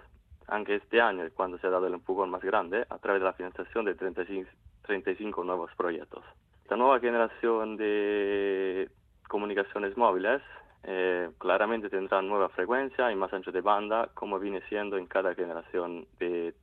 [0.49, 3.33] aunque este año cuando se ha dado el empujón más grande a través de la
[3.33, 4.51] financiación de 35,
[4.83, 6.25] 35 nuevos proyectos.
[6.63, 8.91] Esta nueva generación de
[9.29, 10.43] comunicaciones móviles
[10.85, 15.35] eh, claramente tendrá nueva frecuencia y más ancho de banda como viene siendo en cada
[15.35, 16.55] generación de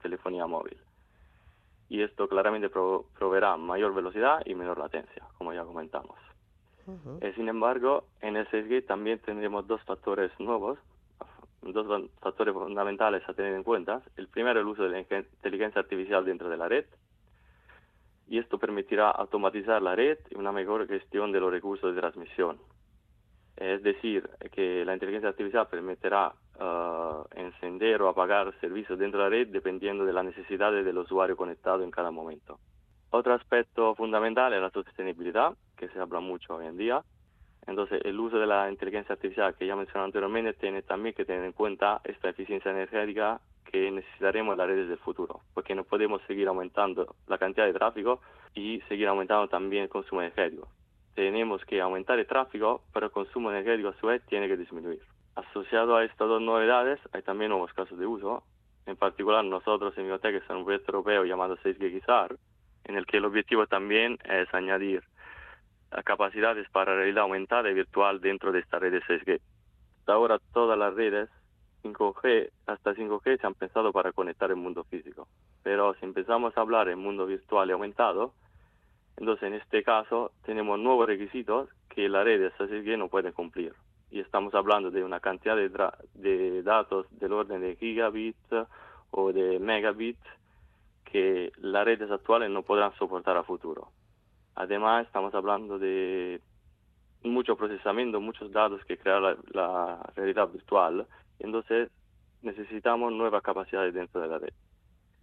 [0.00, 0.78] telefonía móvil
[1.88, 6.18] y esto claramente proveerá mayor velocidad y menor latencia, como ya comentamos.
[7.20, 10.78] Eh, sin embargo, en el 6G también tendremos dos factores nuevos,
[11.72, 14.02] dos factores fundamentales a tener en cuenta.
[14.16, 16.84] El primero, el uso de la inteligencia artificial dentro de la red,
[18.26, 22.58] y esto permitirá automatizar la red y una mejor gestión de los recursos de transmisión.
[23.56, 29.30] Es decir, que la inteligencia artificial permitirá uh, encender o apagar servicios dentro de la
[29.30, 32.58] red dependiendo de las necesidades del usuario conectado en cada momento.
[33.10, 37.04] Otro aspecto fundamental es la sostenibilidad, que se habla mucho hoy en día.
[37.66, 41.44] Entonces, el uso de la inteligencia artificial que ya mencioné anteriormente tiene también que tener
[41.44, 43.40] en cuenta esta eficiencia energética
[43.70, 47.72] que necesitaremos en las redes del futuro, porque no podemos seguir aumentando la cantidad de
[47.72, 48.20] tráfico
[48.54, 50.68] y seguir aumentando también el consumo energético
[51.14, 55.00] tenemos que aumentar el tráfico, pero el consumo energético a su vez tiene que disminuir.
[55.36, 58.42] Asociado a estas dos novedades, hay también nuevos casos de uso.
[58.86, 62.36] En particular, nosotros en Biotech en un proyecto europeo llamado 6G
[62.84, 65.02] en el que el objetivo también es añadir
[66.02, 69.40] capacidades para realidad aumentada y virtual dentro de esta red de 6G.
[70.00, 71.28] Hasta ahora todas las redes
[71.82, 75.28] 5G, hasta 5G se han pensado para conectar el mundo físico.
[75.62, 78.32] Pero si empezamos a hablar en mundo virtual y aumentado,
[79.16, 83.72] entonces, en este caso, tenemos nuevos requisitos que la red de 6G no puede cumplir.
[84.10, 85.70] Y estamos hablando de una cantidad de,
[86.14, 88.38] de datos del orden de gigabits
[89.10, 90.22] o de megabits
[91.04, 93.88] que las redes actuales no podrán soportar a futuro.
[94.54, 96.40] Además, estamos hablando de
[97.22, 101.06] mucho procesamiento, muchos datos que crea la, la realidad virtual.
[101.38, 101.90] Entonces,
[102.42, 104.52] necesitamos nuevas capacidades dentro de la red.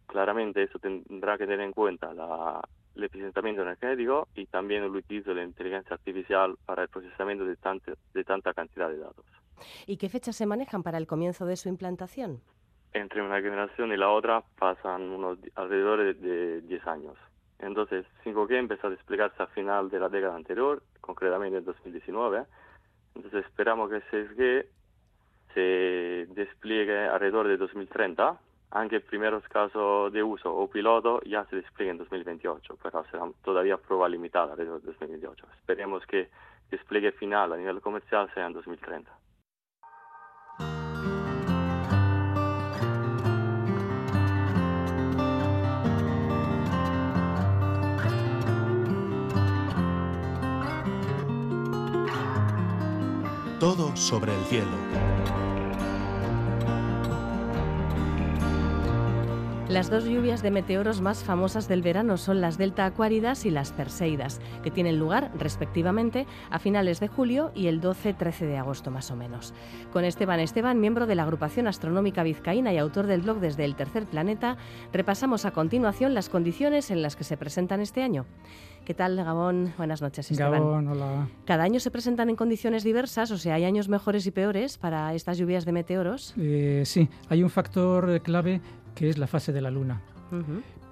[0.07, 2.61] Claramente, eso tendrá que tener en cuenta la
[2.95, 7.55] el eficientamiento energético y también el utilizo de la inteligencia artificial para el procesamiento de,
[7.55, 9.25] tanta, de tanta cantidad de datos.
[9.87, 12.41] ¿Y qué fechas se manejan para el comienzo de su implantación?
[12.93, 17.17] entre una generación y la otra pasan unos alrededor de 10 años.
[17.61, 22.43] Entonces, 5G empezó a desplegarse a final de la década anterior, concretamente en 2019.
[23.15, 24.65] Entonces, esperamos que 6G
[25.53, 28.39] se despliegue alrededor de 2030,
[28.71, 33.77] aunque primeros casos de uso o piloto ya se desplieguen en 2028, pero será todavía
[33.77, 35.45] prueba limitada alrededor de 2028.
[35.59, 36.29] Esperemos que
[36.71, 39.11] despliegue final a nivel comercial sea en 2030.
[53.95, 54.67] Sobre el cielo.
[59.71, 63.71] Las dos lluvias de meteoros más famosas del verano son las Delta Aquáridas y las
[63.71, 69.11] Perseidas, que tienen lugar respectivamente a finales de julio y el 12-13 de agosto más
[69.11, 69.53] o menos.
[69.93, 73.75] Con Esteban Esteban, miembro de la agrupación astronómica vizcaína y autor del blog Desde el
[73.75, 74.57] Tercer Planeta,
[74.91, 78.25] repasamos a continuación las condiciones en las que se presentan este año.
[78.85, 79.73] ¿Qué tal, Gabón?
[79.77, 80.53] Buenas noches, Esteban.
[80.53, 81.29] Gabón, hola.
[81.45, 83.29] ¿Cada año se presentan en condiciones diversas?
[83.31, 86.33] O sea, ¿hay años mejores y peores para estas lluvias de meteoros?
[86.37, 88.59] Eh, sí, hay un factor clave
[88.95, 90.01] que es la fase de la luna.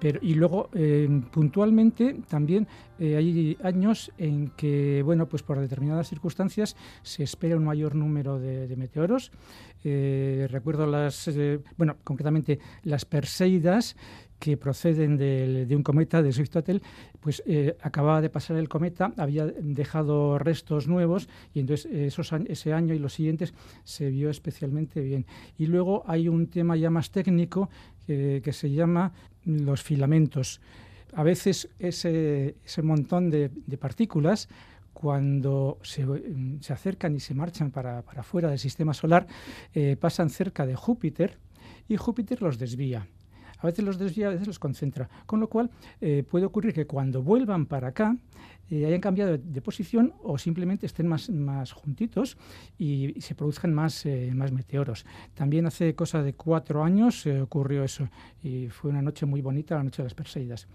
[0.00, 2.66] Pero, y luego, eh, puntualmente, también
[2.98, 8.38] eh, hay años en que, bueno, pues por determinadas circunstancias se espera un mayor número
[8.38, 9.30] de, meteoros.
[9.84, 11.30] Eh, recuerdo las,
[11.76, 13.96] bueno, concretamente las Perseidas,
[14.40, 16.80] que proceden de, un cometa de Swift-Tuttle,
[17.20, 17.42] pues
[17.82, 22.98] acababa de pasar el cometa, había dejado restos nuevos y entonces esos, ese año y
[22.98, 25.26] los siguientes se vio especialmente bien.
[25.58, 27.68] Y luego hay un tema ya más técnico
[28.06, 29.12] que, se llama
[29.44, 30.60] los filamentos.
[31.14, 34.48] A veces ese, ese montón de, partículas
[34.92, 36.06] cuando se,
[36.60, 39.26] se, acercan y se marchan para, para fuera del sistema solar,
[39.74, 41.38] eh, pasan cerca de Júpiter
[41.88, 43.06] y Júpiter los desvía.
[43.60, 45.08] A veces los desvía, a veces los concentra.
[45.26, 48.16] Con lo cual eh, puede ocurrir que cuando vuelvan para acá
[48.70, 52.38] eh, hayan cambiado de, posición o simplemente estén más, más juntitos
[52.78, 55.04] y, se produzcan más, eh, más meteoros.
[55.34, 58.08] También hace cosa de cuatro años ocurrió eso
[58.42, 60.68] y fue una noche muy bonita, la noche de las Perseidas.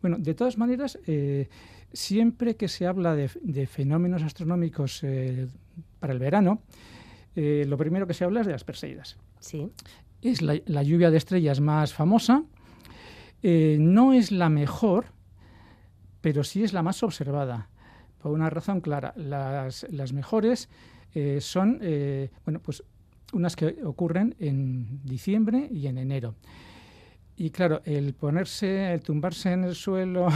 [0.00, 0.98] Bueno, de todas maneras,
[1.92, 5.04] siempre que se habla de, de fenómenos astronómicos
[6.00, 6.62] para el verano,
[7.36, 9.16] lo primero que se habla es de las Perseidas.
[9.38, 9.70] Sí
[10.22, 12.44] es la, lluvia de estrellas más famosa,
[13.42, 15.06] eh, no es la mejor,
[16.20, 17.68] pero sí es la más observada.
[18.22, 20.68] Por una razón clara, las, mejores
[21.14, 22.84] eh, son eh, bueno, pues
[23.32, 26.36] unas que ocurren en diciembre y en enero.
[27.36, 30.28] Y claro, el ponerse, el tumbarse en el suelo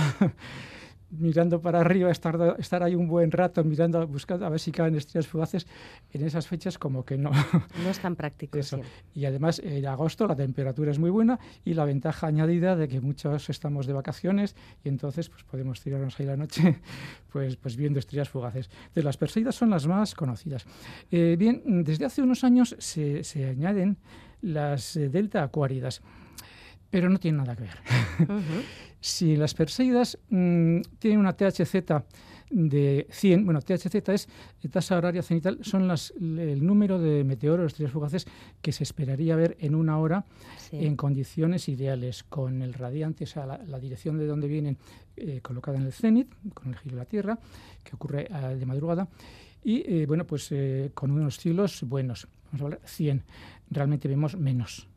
[1.11, 4.95] mirando para arriba, estar, estar ahí un buen rato mirando, buscando a ver si caen
[4.97, 5.67] estrellas fugaces,
[6.13, 7.31] en esas fechas como que no.
[7.83, 8.59] No es tan práctico.
[8.59, 8.81] Eso.
[9.15, 13.01] Y además en agosto la temperatura es muy buena y la ventaja añadida de que
[13.01, 16.81] muchos estamos de vacaciones y entonces pues podemos tirarnos ahí la noche
[17.33, 18.71] pues, pues viendo estrellas fugaces.
[18.95, 20.67] De las Perseidas son las más conocidas.
[21.11, 23.99] Eh, bien, desde hace unos años se, se añaden
[24.43, 26.03] las eh, delta acuáridas
[26.97, 27.79] pero no tienen nada que ver.
[29.03, 31.75] si las Perseidas mm, tienen una THZ
[32.49, 34.29] de 100, bueno, THZ es
[34.71, 38.27] tasa horaria cenital, son las, el número de meteoros, estrellas fugaces
[38.63, 40.25] que se esperaría ver en una hora
[40.73, 44.79] en condiciones ideales, con el radiante, o sea, la, dirección de donde vienen
[45.19, 47.39] eh, colocada en el cenit, con el giro de la Tierra,
[47.85, 49.07] que ocurre ah, de madrugada,
[49.63, 53.23] y eh, bueno, pues eh, con unos cielos buenos, vamos a hablar 100,
[53.69, 54.89] realmente vemos menos.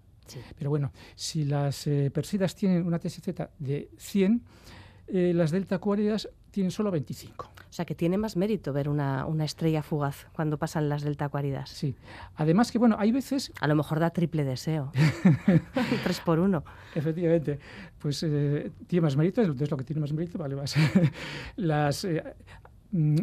[0.57, 4.41] Pero bueno, si las eh, Perseidas tienen una TSZ de 100,
[5.07, 7.45] eh, las delta acuáridas tienen solo 25.
[7.45, 11.69] O sea que tiene más mérito ver una, estrella fugaz cuando pasan las delta acuáridas.
[11.69, 11.95] Sí.
[12.36, 13.51] Además que, bueno, hay veces...
[13.61, 14.91] A lo mejor da triple deseo.
[16.03, 16.63] Tres por uno.
[16.95, 17.59] Efectivamente.
[17.99, 20.75] Pues eh, tiene más mérito, es lo que tiene más mérito, vale más.
[21.55, 22.07] las...
[22.91, 23.17] Mm,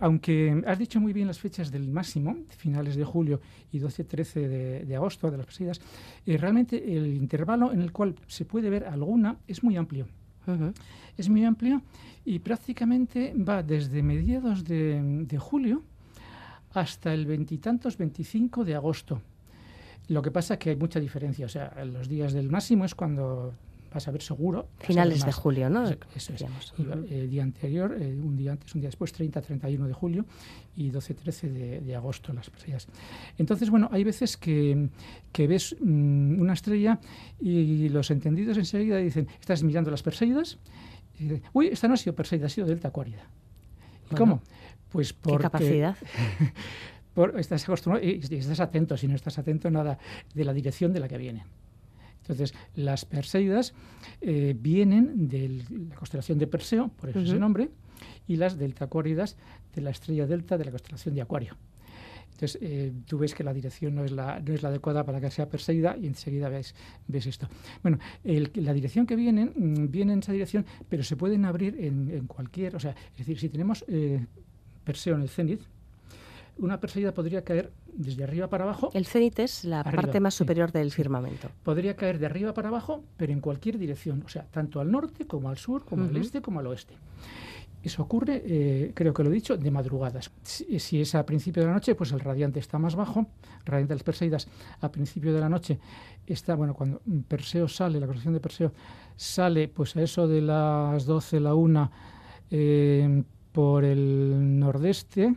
[0.00, 4.96] aunque has dicho muy bien las fechas del máximo, finales de julio y 12-13 de,
[4.96, 5.80] agosto de las Perseidas,
[6.26, 10.06] eh, realmente el intervalo en el cual se puede ver alguna es muy amplio.
[11.16, 11.82] Es muy amplio
[12.24, 15.82] y prácticamente va desde mediados de, de julio
[16.72, 19.22] hasta el veintitantos, 25 de agosto.
[20.08, 21.46] Lo que pasa es que hay mucha diferencia.
[21.46, 23.54] O sea, los días del máximo es cuando
[23.92, 24.68] vas a ver seguro.
[24.78, 25.88] Finales de julio, ¿no?
[26.14, 26.44] Eso, es.
[26.78, 30.24] el eh, día anterior, eh, un día antes, un día después, 30, 31 de julio
[30.76, 32.88] y 12, 13 de, agosto las estrellas.
[33.38, 34.88] Entonces, bueno, hay veces que,
[35.32, 36.98] que ves mm, una estrella
[37.40, 40.58] y los entendidos enseguida dicen, estás mirando las Perseidas,
[41.18, 43.26] y dicen, uy, esta no ha sido Perseida, ha sido Delta Acuárida.
[44.10, 44.42] ¿Y cómo?
[44.90, 45.12] Pues.
[45.12, 45.96] ¿Qué capacidad?
[47.38, 49.98] estás acostumbrado y, estás atento, si no estás atento, nada,
[50.34, 51.44] de la dirección de la que viene.
[52.22, 53.74] Entonces, las Perseidas
[54.20, 57.70] eh, vienen de la constelación de Perseo, por eso ese nombre,
[58.28, 59.36] y las deltacuáridas
[59.74, 61.56] de la estrella delta de la constelación de Acuario.
[62.32, 65.20] Entonces, eh, tú ves que la dirección no es la, no es la adecuada para
[65.20, 66.74] que sea Perseida y enseguida ves,
[67.06, 67.48] ves esto.
[67.82, 72.26] Bueno, la dirección que vienen, mm, viene en esa dirección, pero se pueden abrir en,
[72.26, 74.26] cualquier, o sea, es decir, si tenemos eh,
[74.84, 75.60] Perseo en el cenit,
[76.58, 78.90] una Perseida podría caer desde arriba para abajo.
[78.94, 81.48] El cenit es la parte más superior del firmamento.
[81.62, 85.26] Podría caer de arriba para abajo, pero en cualquier dirección, o sea, tanto al norte
[85.26, 86.94] como al sur, como al este, como al oeste.
[87.82, 90.30] Eso ocurre, eh, creo que lo he dicho, de madrugadas.
[90.44, 93.26] Si, es a principio de la noche, pues el radiante está más bajo.
[93.60, 94.48] El radiante de las Perseidas
[94.80, 95.80] a principio de la noche
[96.24, 98.72] está, bueno, cuando Perseo sale, la corrección de Perseo
[99.16, 101.90] sale, pues a eso de las 12, la 1,
[102.52, 105.34] eh, por el nordeste.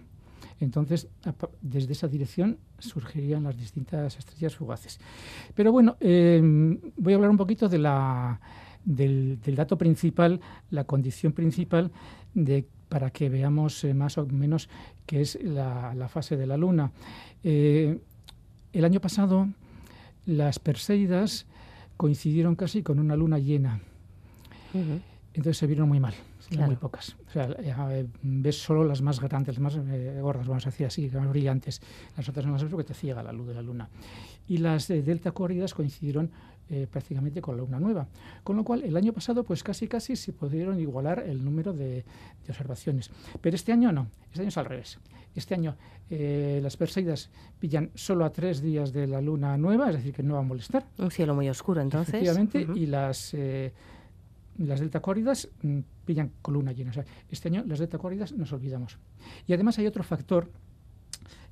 [0.65, 1.07] Entonces,
[1.61, 4.99] desde esa dirección surgirían las distintas estrellas fugaces.
[5.53, 6.41] Pero bueno, eh,
[6.97, 8.39] voy a hablar un poquito de la,
[8.83, 10.41] del, dato principal,
[10.71, 11.91] la condición principal
[12.33, 14.69] de, para que veamos eh, más o menos
[15.05, 16.91] qué es la, fase de la Luna.
[17.43, 17.99] Eh,
[18.73, 19.47] el año pasado
[20.25, 21.45] las Perseidas
[21.95, 23.79] coincidieron casi con una luna llena.
[25.33, 26.13] Entonces se vieron muy mal,
[26.51, 27.15] muy pocas.
[27.27, 31.09] O sea, eh, ves solo las más grandes, las más gordas, vamos a decir así,
[31.09, 31.81] las más brillantes.
[32.17, 33.89] Las otras no las ves porque te ciega la luz de la luna.
[34.47, 36.31] Y las delta córridas coincidieron
[36.67, 38.07] eh, prácticamente con la luna nueva.
[38.43, 42.03] Con lo cual, el año pasado, pues casi casi se pudieron igualar el número de,
[42.49, 43.11] observaciones.
[43.39, 44.97] Pero este año no, este año es al revés.
[45.35, 45.75] Este año
[46.09, 47.29] eh, las Perseidas
[47.59, 50.43] pillan solo a tres días de la luna nueva, es decir, que no va a
[50.43, 50.87] molestar.
[50.97, 52.15] Un cielo muy oscuro, entonces.
[52.15, 53.35] Efectivamente, y las...
[53.35, 53.71] Eh,
[54.57, 56.91] las delta córridas mm, pillan con luna llena.
[57.29, 58.97] Este año las delta córridas nos olvidamos.
[59.47, 60.49] Y además hay otro factor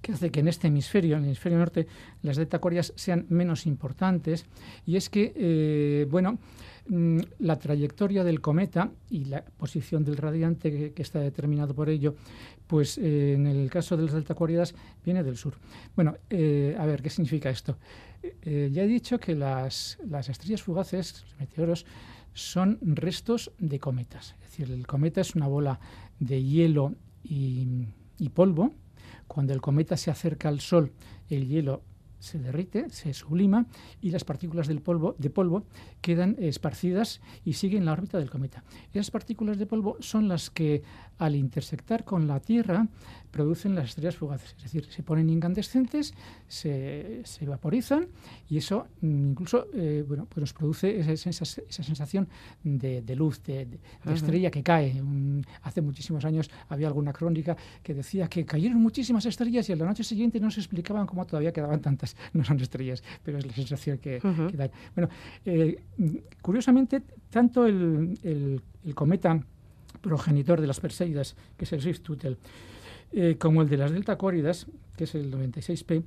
[0.03, 1.87] que hace que en este hemisferio, en el hemisferio norte,
[2.21, 4.45] las delta-corias sean menos importantes,
[4.85, 6.39] y es que, eh, bueno,
[6.89, 12.15] mm, la trayectoria del cometa y la posición del radiante que, está determinado por ello,
[12.67, 14.75] pues eh, en el caso de las delta-corias
[15.05, 15.53] viene del sur.
[15.95, 17.77] Bueno, eh, a ver, ¿qué significa esto?
[18.45, 21.85] ya he dicho que las, las estrellas fugaces, los meteoros,
[22.33, 24.35] son restos de cometas.
[24.41, 25.79] Es decir, el cometa es una bola
[26.19, 27.87] de hielo y,
[28.33, 28.73] polvo
[29.27, 30.91] cuando el cometa se acerca al Sol,
[31.29, 31.83] el hielo
[32.19, 33.65] se derrite, se sublima
[34.01, 35.65] y las partículas del polvo, de polvo
[35.99, 38.63] quedan esparcidas y siguen la órbita del cometa.
[38.93, 40.83] Esas partículas de polvo son las que
[41.17, 42.87] al intersectar con la Tierra
[43.33, 46.13] producen las estrellas fugaces, es decir, se ponen incandescentes,
[46.47, 48.07] se, se vaporizan
[48.47, 52.27] y eso mm, incluso eh, bueno, pues nos produce esa, esa, sensación
[52.63, 53.67] de, de luz, de,
[54.05, 55.01] estrella que cae.
[55.63, 59.85] hace muchísimos años había alguna crónica que decía que cayeron muchísimas estrellas y a la
[59.85, 62.15] noche siguiente no se explicaban cómo todavía quedaban tantas.
[62.33, 64.19] No son estrellas, pero es la sensación que,
[64.53, 64.71] dan.
[64.95, 65.09] Bueno,
[65.45, 65.83] eh,
[66.41, 69.39] curiosamente, tanto el, el, el cometa
[70.03, 72.37] progenitor de las Perseidas, que es el Swift-Tuttle,
[73.13, 76.03] eh, como el de las delta córidas, que es el 96P,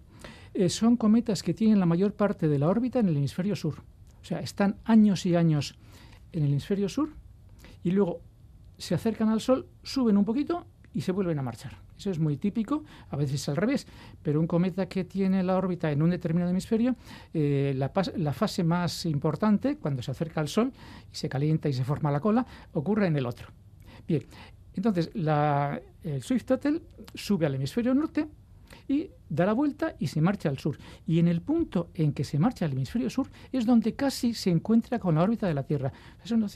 [0.55, 3.82] eh, son cometas que tienen la mayor parte de la órbita en el hemisferio sur.
[4.22, 5.76] O sea, están años y años
[6.32, 7.11] en el hemisferio sur
[7.82, 8.20] y luego
[8.78, 11.78] se acercan al Sol, suben un poquito y se vuelven a marchar.
[11.97, 13.86] Eso es muy típico, a veces al revés,
[14.22, 16.97] pero un cometa que tiene la órbita en un determinado hemisferio,
[17.32, 20.72] eh, la, la, fase más importante, cuando se acerca al Sol
[21.11, 23.49] y se calienta y se forma la cola, ocurre en el otro.
[24.07, 24.22] Bien,
[24.74, 26.82] entonces, el Swift Shuttle
[27.14, 28.28] sube al hemisferio norte
[28.88, 30.78] y da la vuelta y se marcha al sur.
[31.07, 34.50] Y en el punto en que se marcha al hemisferio sur es donde casi se
[34.50, 35.92] encuentra con la órbita de la Tierra.
[36.22, 36.48] Es una,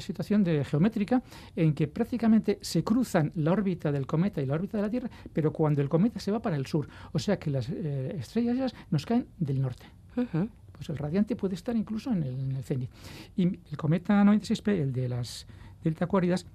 [0.00, 1.22] situación de geométrica
[1.56, 5.10] en que prácticamente se cruzan la órbita del cometa y la órbita de la Tierra,
[5.32, 6.88] pero cuando el cometa se va para el sur.
[7.12, 9.86] O sea que las eh, estrellas nos caen del norte.
[10.14, 12.90] Pues el radiante puede estar incluso en el, en cenit.
[13.36, 15.46] Y el cometa 96P, el de las
[15.82, 16.46] delta acuáridas,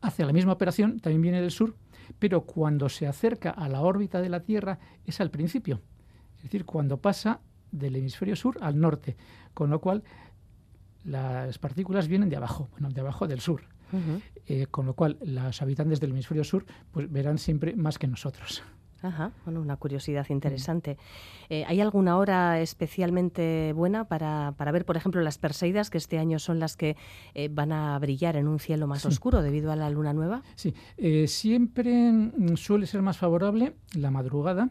[0.00, 1.76] hace la misma operación, también viene del sur,
[2.18, 5.80] pero cuando se acerca a la órbita de la Tierra es al principio,
[6.36, 7.40] es decir, cuando pasa
[7.70, 9.16] del hemisferio sur al norte,
[9.54, 10.02] con lo cual
[11.04, 13.62] las partículas vienen de abajo, bueno, de abajo del sur,
[14.46, 18.62] eh, con lo cual los habitantes del hemisferio sur pues, verán siempre más que nosotros.
[19.02, 20.98] Ajá, bueno, una curiosidad interesante.
[21.48, 26.18] Eh, ¿Hay alguna hora especialmente buena para, para, ver, por ejemplo, las Perseidas, que este
[26.18, 26.96] año son las que
[27.34, 30.42] eh, van a brillar en un cielo más oscuro debido a la luna nueva?
[30.54, 34.70] Sí, eh, siempre mm, suele ser más favorable la madrugada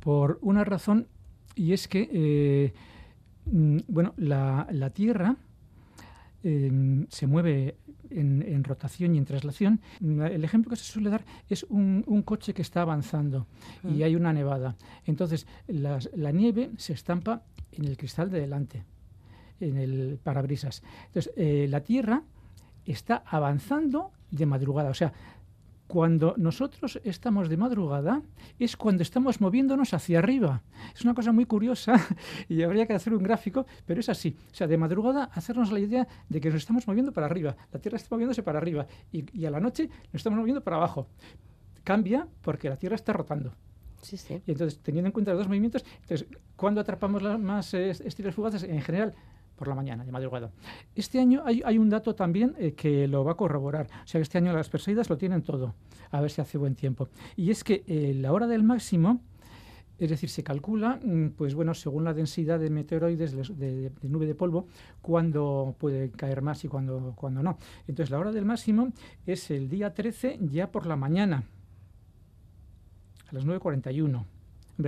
[0.00, 1.06] por una razón,
[1.54, 2.72] y es que,
[3.44, 5.36] mm, bueno, la, la Tierra
[6.42, 7.76] se mueve
[8.14, 9.80] en, rotación y en traslación.
[10.00, 13.46] El ejemplo que se suele dar es un, coche que está avanzando
[13.84, 14.76] y hay una nevada.
[15.06, 17.42] Entonces, la nieve se estampa
[17.72, 18.84] en el cristal de delante,
[19.60, 20.82] en el parabrisas.
[21.06, 22.22] Entonces, eh, la Tierra
[22.84, 24.90] está avanzando de madrugada.
[24.90, 25.12] O sea,
[25.92, 28.22] cuando nosotros estamos de madrugada
[28.58, 30.62] es cuando estamos moviéndonos hacia arriba.
[30.94, 31.92] Es una cosa muy curiosa
[32.48, 34.34] y habría que hacer un gráfico, pero es así.
[34.50, 37.54] O sea, de madrugada hacernos la idea de que nos estamos moviendo para arriba.
[37.70, 41.08] La Tierra está moviéndose para arriba y, a la noche nos estamos moviendo para abajo.
[41.84, 43.52] Cambia porque la Tierra está rotando.
[44.00, 44.40] Sí, sí.
[44.46, 46.26] Y entonces, teniendo en cuenta los dos movimientos, entonces,
[46.56, 48.62] ¿cuándo atrapamos las más eh, estrellas fugaces?
[48.62, 49.14] En general,
[49.62, 50.50] por la mañana, de madrugada.
[50.96, 53.86] Este año hay, un dato también eh, que lo va a corroborar.
[54.02, 55.76] O sea, este año las Perseidas lo tienen todo.
[56.10, 57.08] A ver si hace buen tiempo.
[57.36, 59.20] Y es que eh, la hora del máximo,
[60.00, 64.34] es decir, se calcula, mm, pues bueno, según la densidad de meteoroides, de, nube de
[64.34, 64.66] polvo,
[65.00, 67.56] cuándo puede caer más y cuándo, cuando no.
[67.86, 68.88] Entonces, la hora del máximo
[69.26, 71.44] es el día 13 ya por la mañana,
[73.30, 74.24] a las 9.41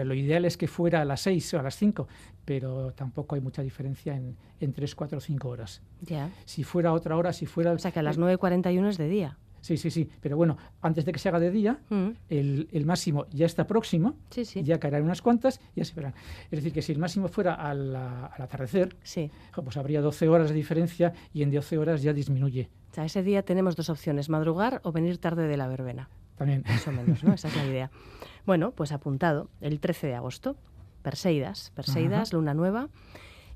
[0.02, 2.08] lo ideal es que fuera a las 6 o a las 5,
[2.44, 5.82] pero tampoco hay mucha diferencia en, en 3, 4 o 5 horas.
[6.00, 6.30] Ya.
[6.44, 7.72] Si fuera otra hora, si fuera...
[7.72, 9.38] O sea, que a las 9.41 es de día.
[9.64, 10.10] Sí, sí, sí.
[10.20, 12.08] Pero bueno, antes de que se haga de día, mm.
[12.28, 14.62] el, el, máximo ya está próximo, sí, sí.
[14.62, 16.14] ya caerán unas cuantas, ya se verán.
[16.50, 19.30] Es decir, que si el máximo fuera al, al atardecer, sí.
[19.54, 22.68] pues habría 12 horas de diferencia y en 12 horas ya disminuye.
[22.90, 26.10] O sea, ese día tenemos dos opciones, madrugar o venir tarde de la verbena.
[26.36, 26.62] También.
[26.66, 27.32] Más o menos, ¿no?
[27.32, 27.90] Esa es la idea.
[28.46, 30.58] Bueno, pues apuntado, el 13 de agosto,
[31.04, 32.88] Perseidas, Perseidas, luna nueva,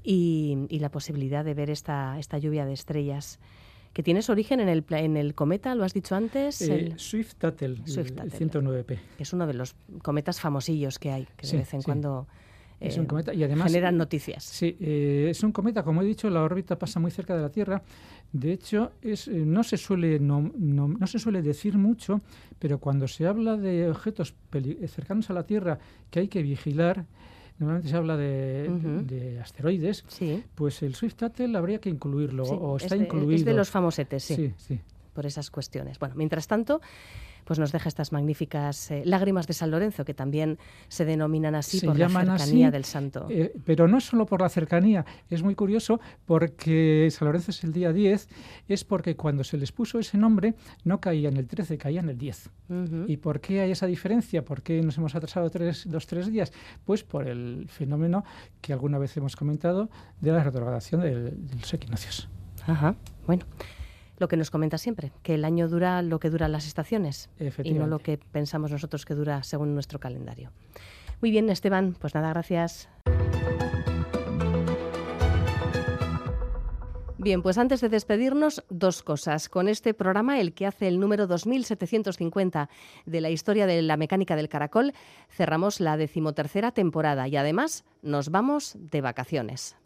[0.04, 3.40] y, la posibilidad de ver esta, esta lluvia de estrellas
[3.94, 6.60] que tiene su origen en el, en el cometa, lo has dicho antes.
[6.60, 8.98] Eh, el Swift-Tuttle, el, 109P.
[9.18, 12.28] Es uno de los cometas famosillos que hay, que de vez en cuando
[12.80, 14.44] es un eh, cometa y además generan noticias.
[14.44, 17.50] Sí, eh, es un cometa, como he dicho, la órbita pasa muy cerca de la
[17.50, 17.82] Tierra.
[18.32, 22.20] De hecho, es, eh, no, se suele, no, no, se suele decir mucho,
[22.58, 24.34] pero cuando se habla de objetos
[24.86, 25.78] cercanos a la Tierra
[26.10, 27.04] que hay que vigilar,
[27.58, 30.04] normalmente se habla de, asteroides,
[30.54, 33.34] pues el Swift-Tuttle habría que incluirlo, o está incluido.
[33.34, 34.34] Es de los famosetes, sí.
[34.34, 34.80] Sí, sí.
[35.12, 35.98] Por esas cuestiones.
[35.98, 36.80] Bueno, mientras tanto,
[37.48, 41.80] pues nos deja estas magníficas eh, lágrimas de San Lorenzo, que también se denominan así
[41.80, 43.26] por la cercanía del santo.
[43.30, 47.64] Eh, pero no es solo por la cercanía, es muy curioso porque San Lorenzo es
[47.64, 48.28] el día 10,
[48.68, 52.10] es porque cuando se les puso ese nombre no caía en el 13, caía en
[52.10, 52.50] el 10.
[53.06, 54.44] ¿Y por qué hay esa diferencia?
[54.44, 56.52] ¿Por qué nos hemos atrasado tres, dos, tres días?
[56.84, 58.26] Pues por el fenómeno
[58.60, 59.88] que alguna vez hemos comentado
[60.20, 62.28] de la retrogradación de los equinoccios.
[62.66, 62.94] Ajá,
[63.26, 63.46] bueno
[64.18, 67.30] lo que nos comenta siempre, que el año dura lo que duran las estaciones
[67.62, 70.52] y no lo que pensamos nosotros que dura según nuestro calendario.
[71.20, 72.88] Muy bien, Esteban, pues nada, gracias.
[77.20, 79.48] Bien, pues antes de despedirnos, dos cosas.
[79.48, 82.70] Con este programa, el que hace el número 2750
[83.06, 84.94] de la historia de la mecánica del caracol,
[85.28, 89.76] cerramos la decimotercera temporada y además nos vamos de vacaciones.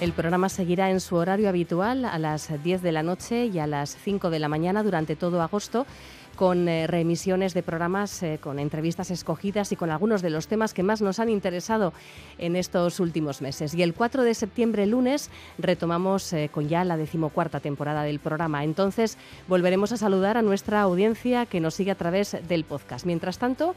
[0.00, 3.66] El programa seguirá en su horario habitual a las 10 de la noche y a
[3.66, 5.86] las 5 de la mañana durante todo agosto
[6.34, 10.74] con eh, reemisiones de programas, eh, con entrevistas escogidas y con algunos de los temas
[10.74, 11.92] que más nos han interesado
[12.38, 13.72] en estos últimos meses.
[13.72, 18.64] Y el 4 de septiembre, lunes, retomamos eh, con ya la decimocuarta temporada del programa.
[18.64, 19.16] Entonces,
[19.46, 23.06] volveremos a saludar a nuestra audiencia que nos sigue a través del podcast.
[23.06, 23.76] Mientras tanto,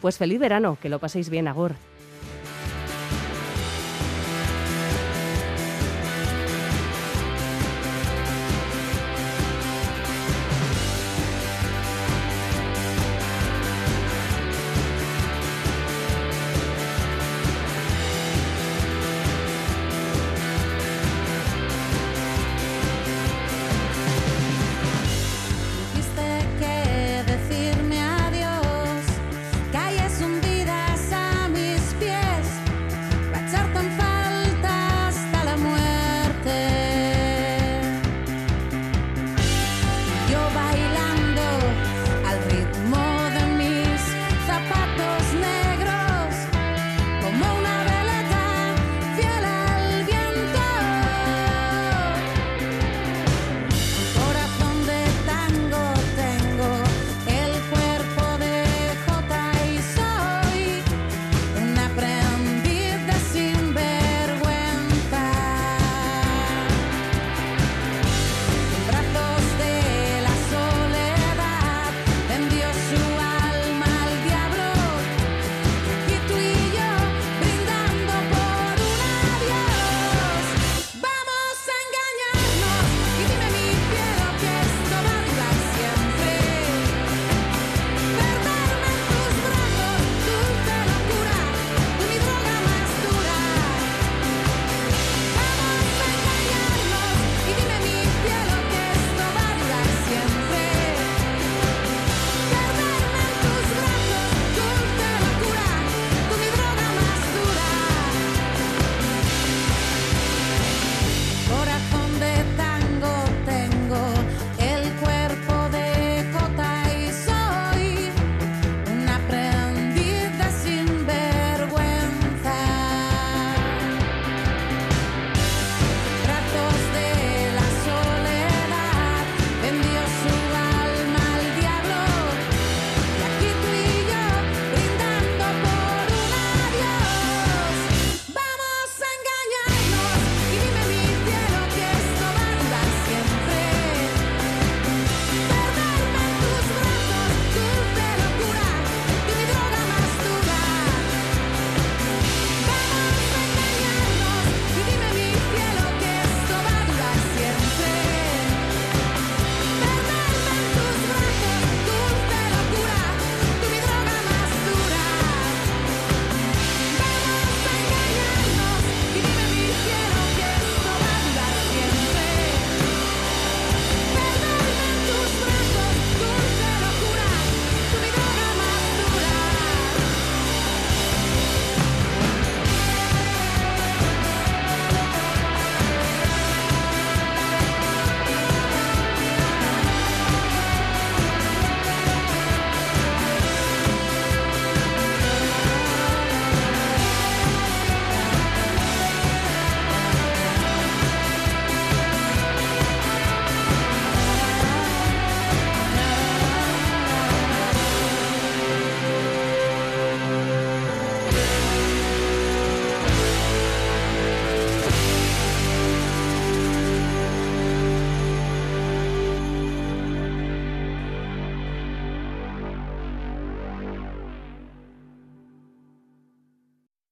[0.00, 1.74] pues feliz verano, que lo paséis bien, Agor.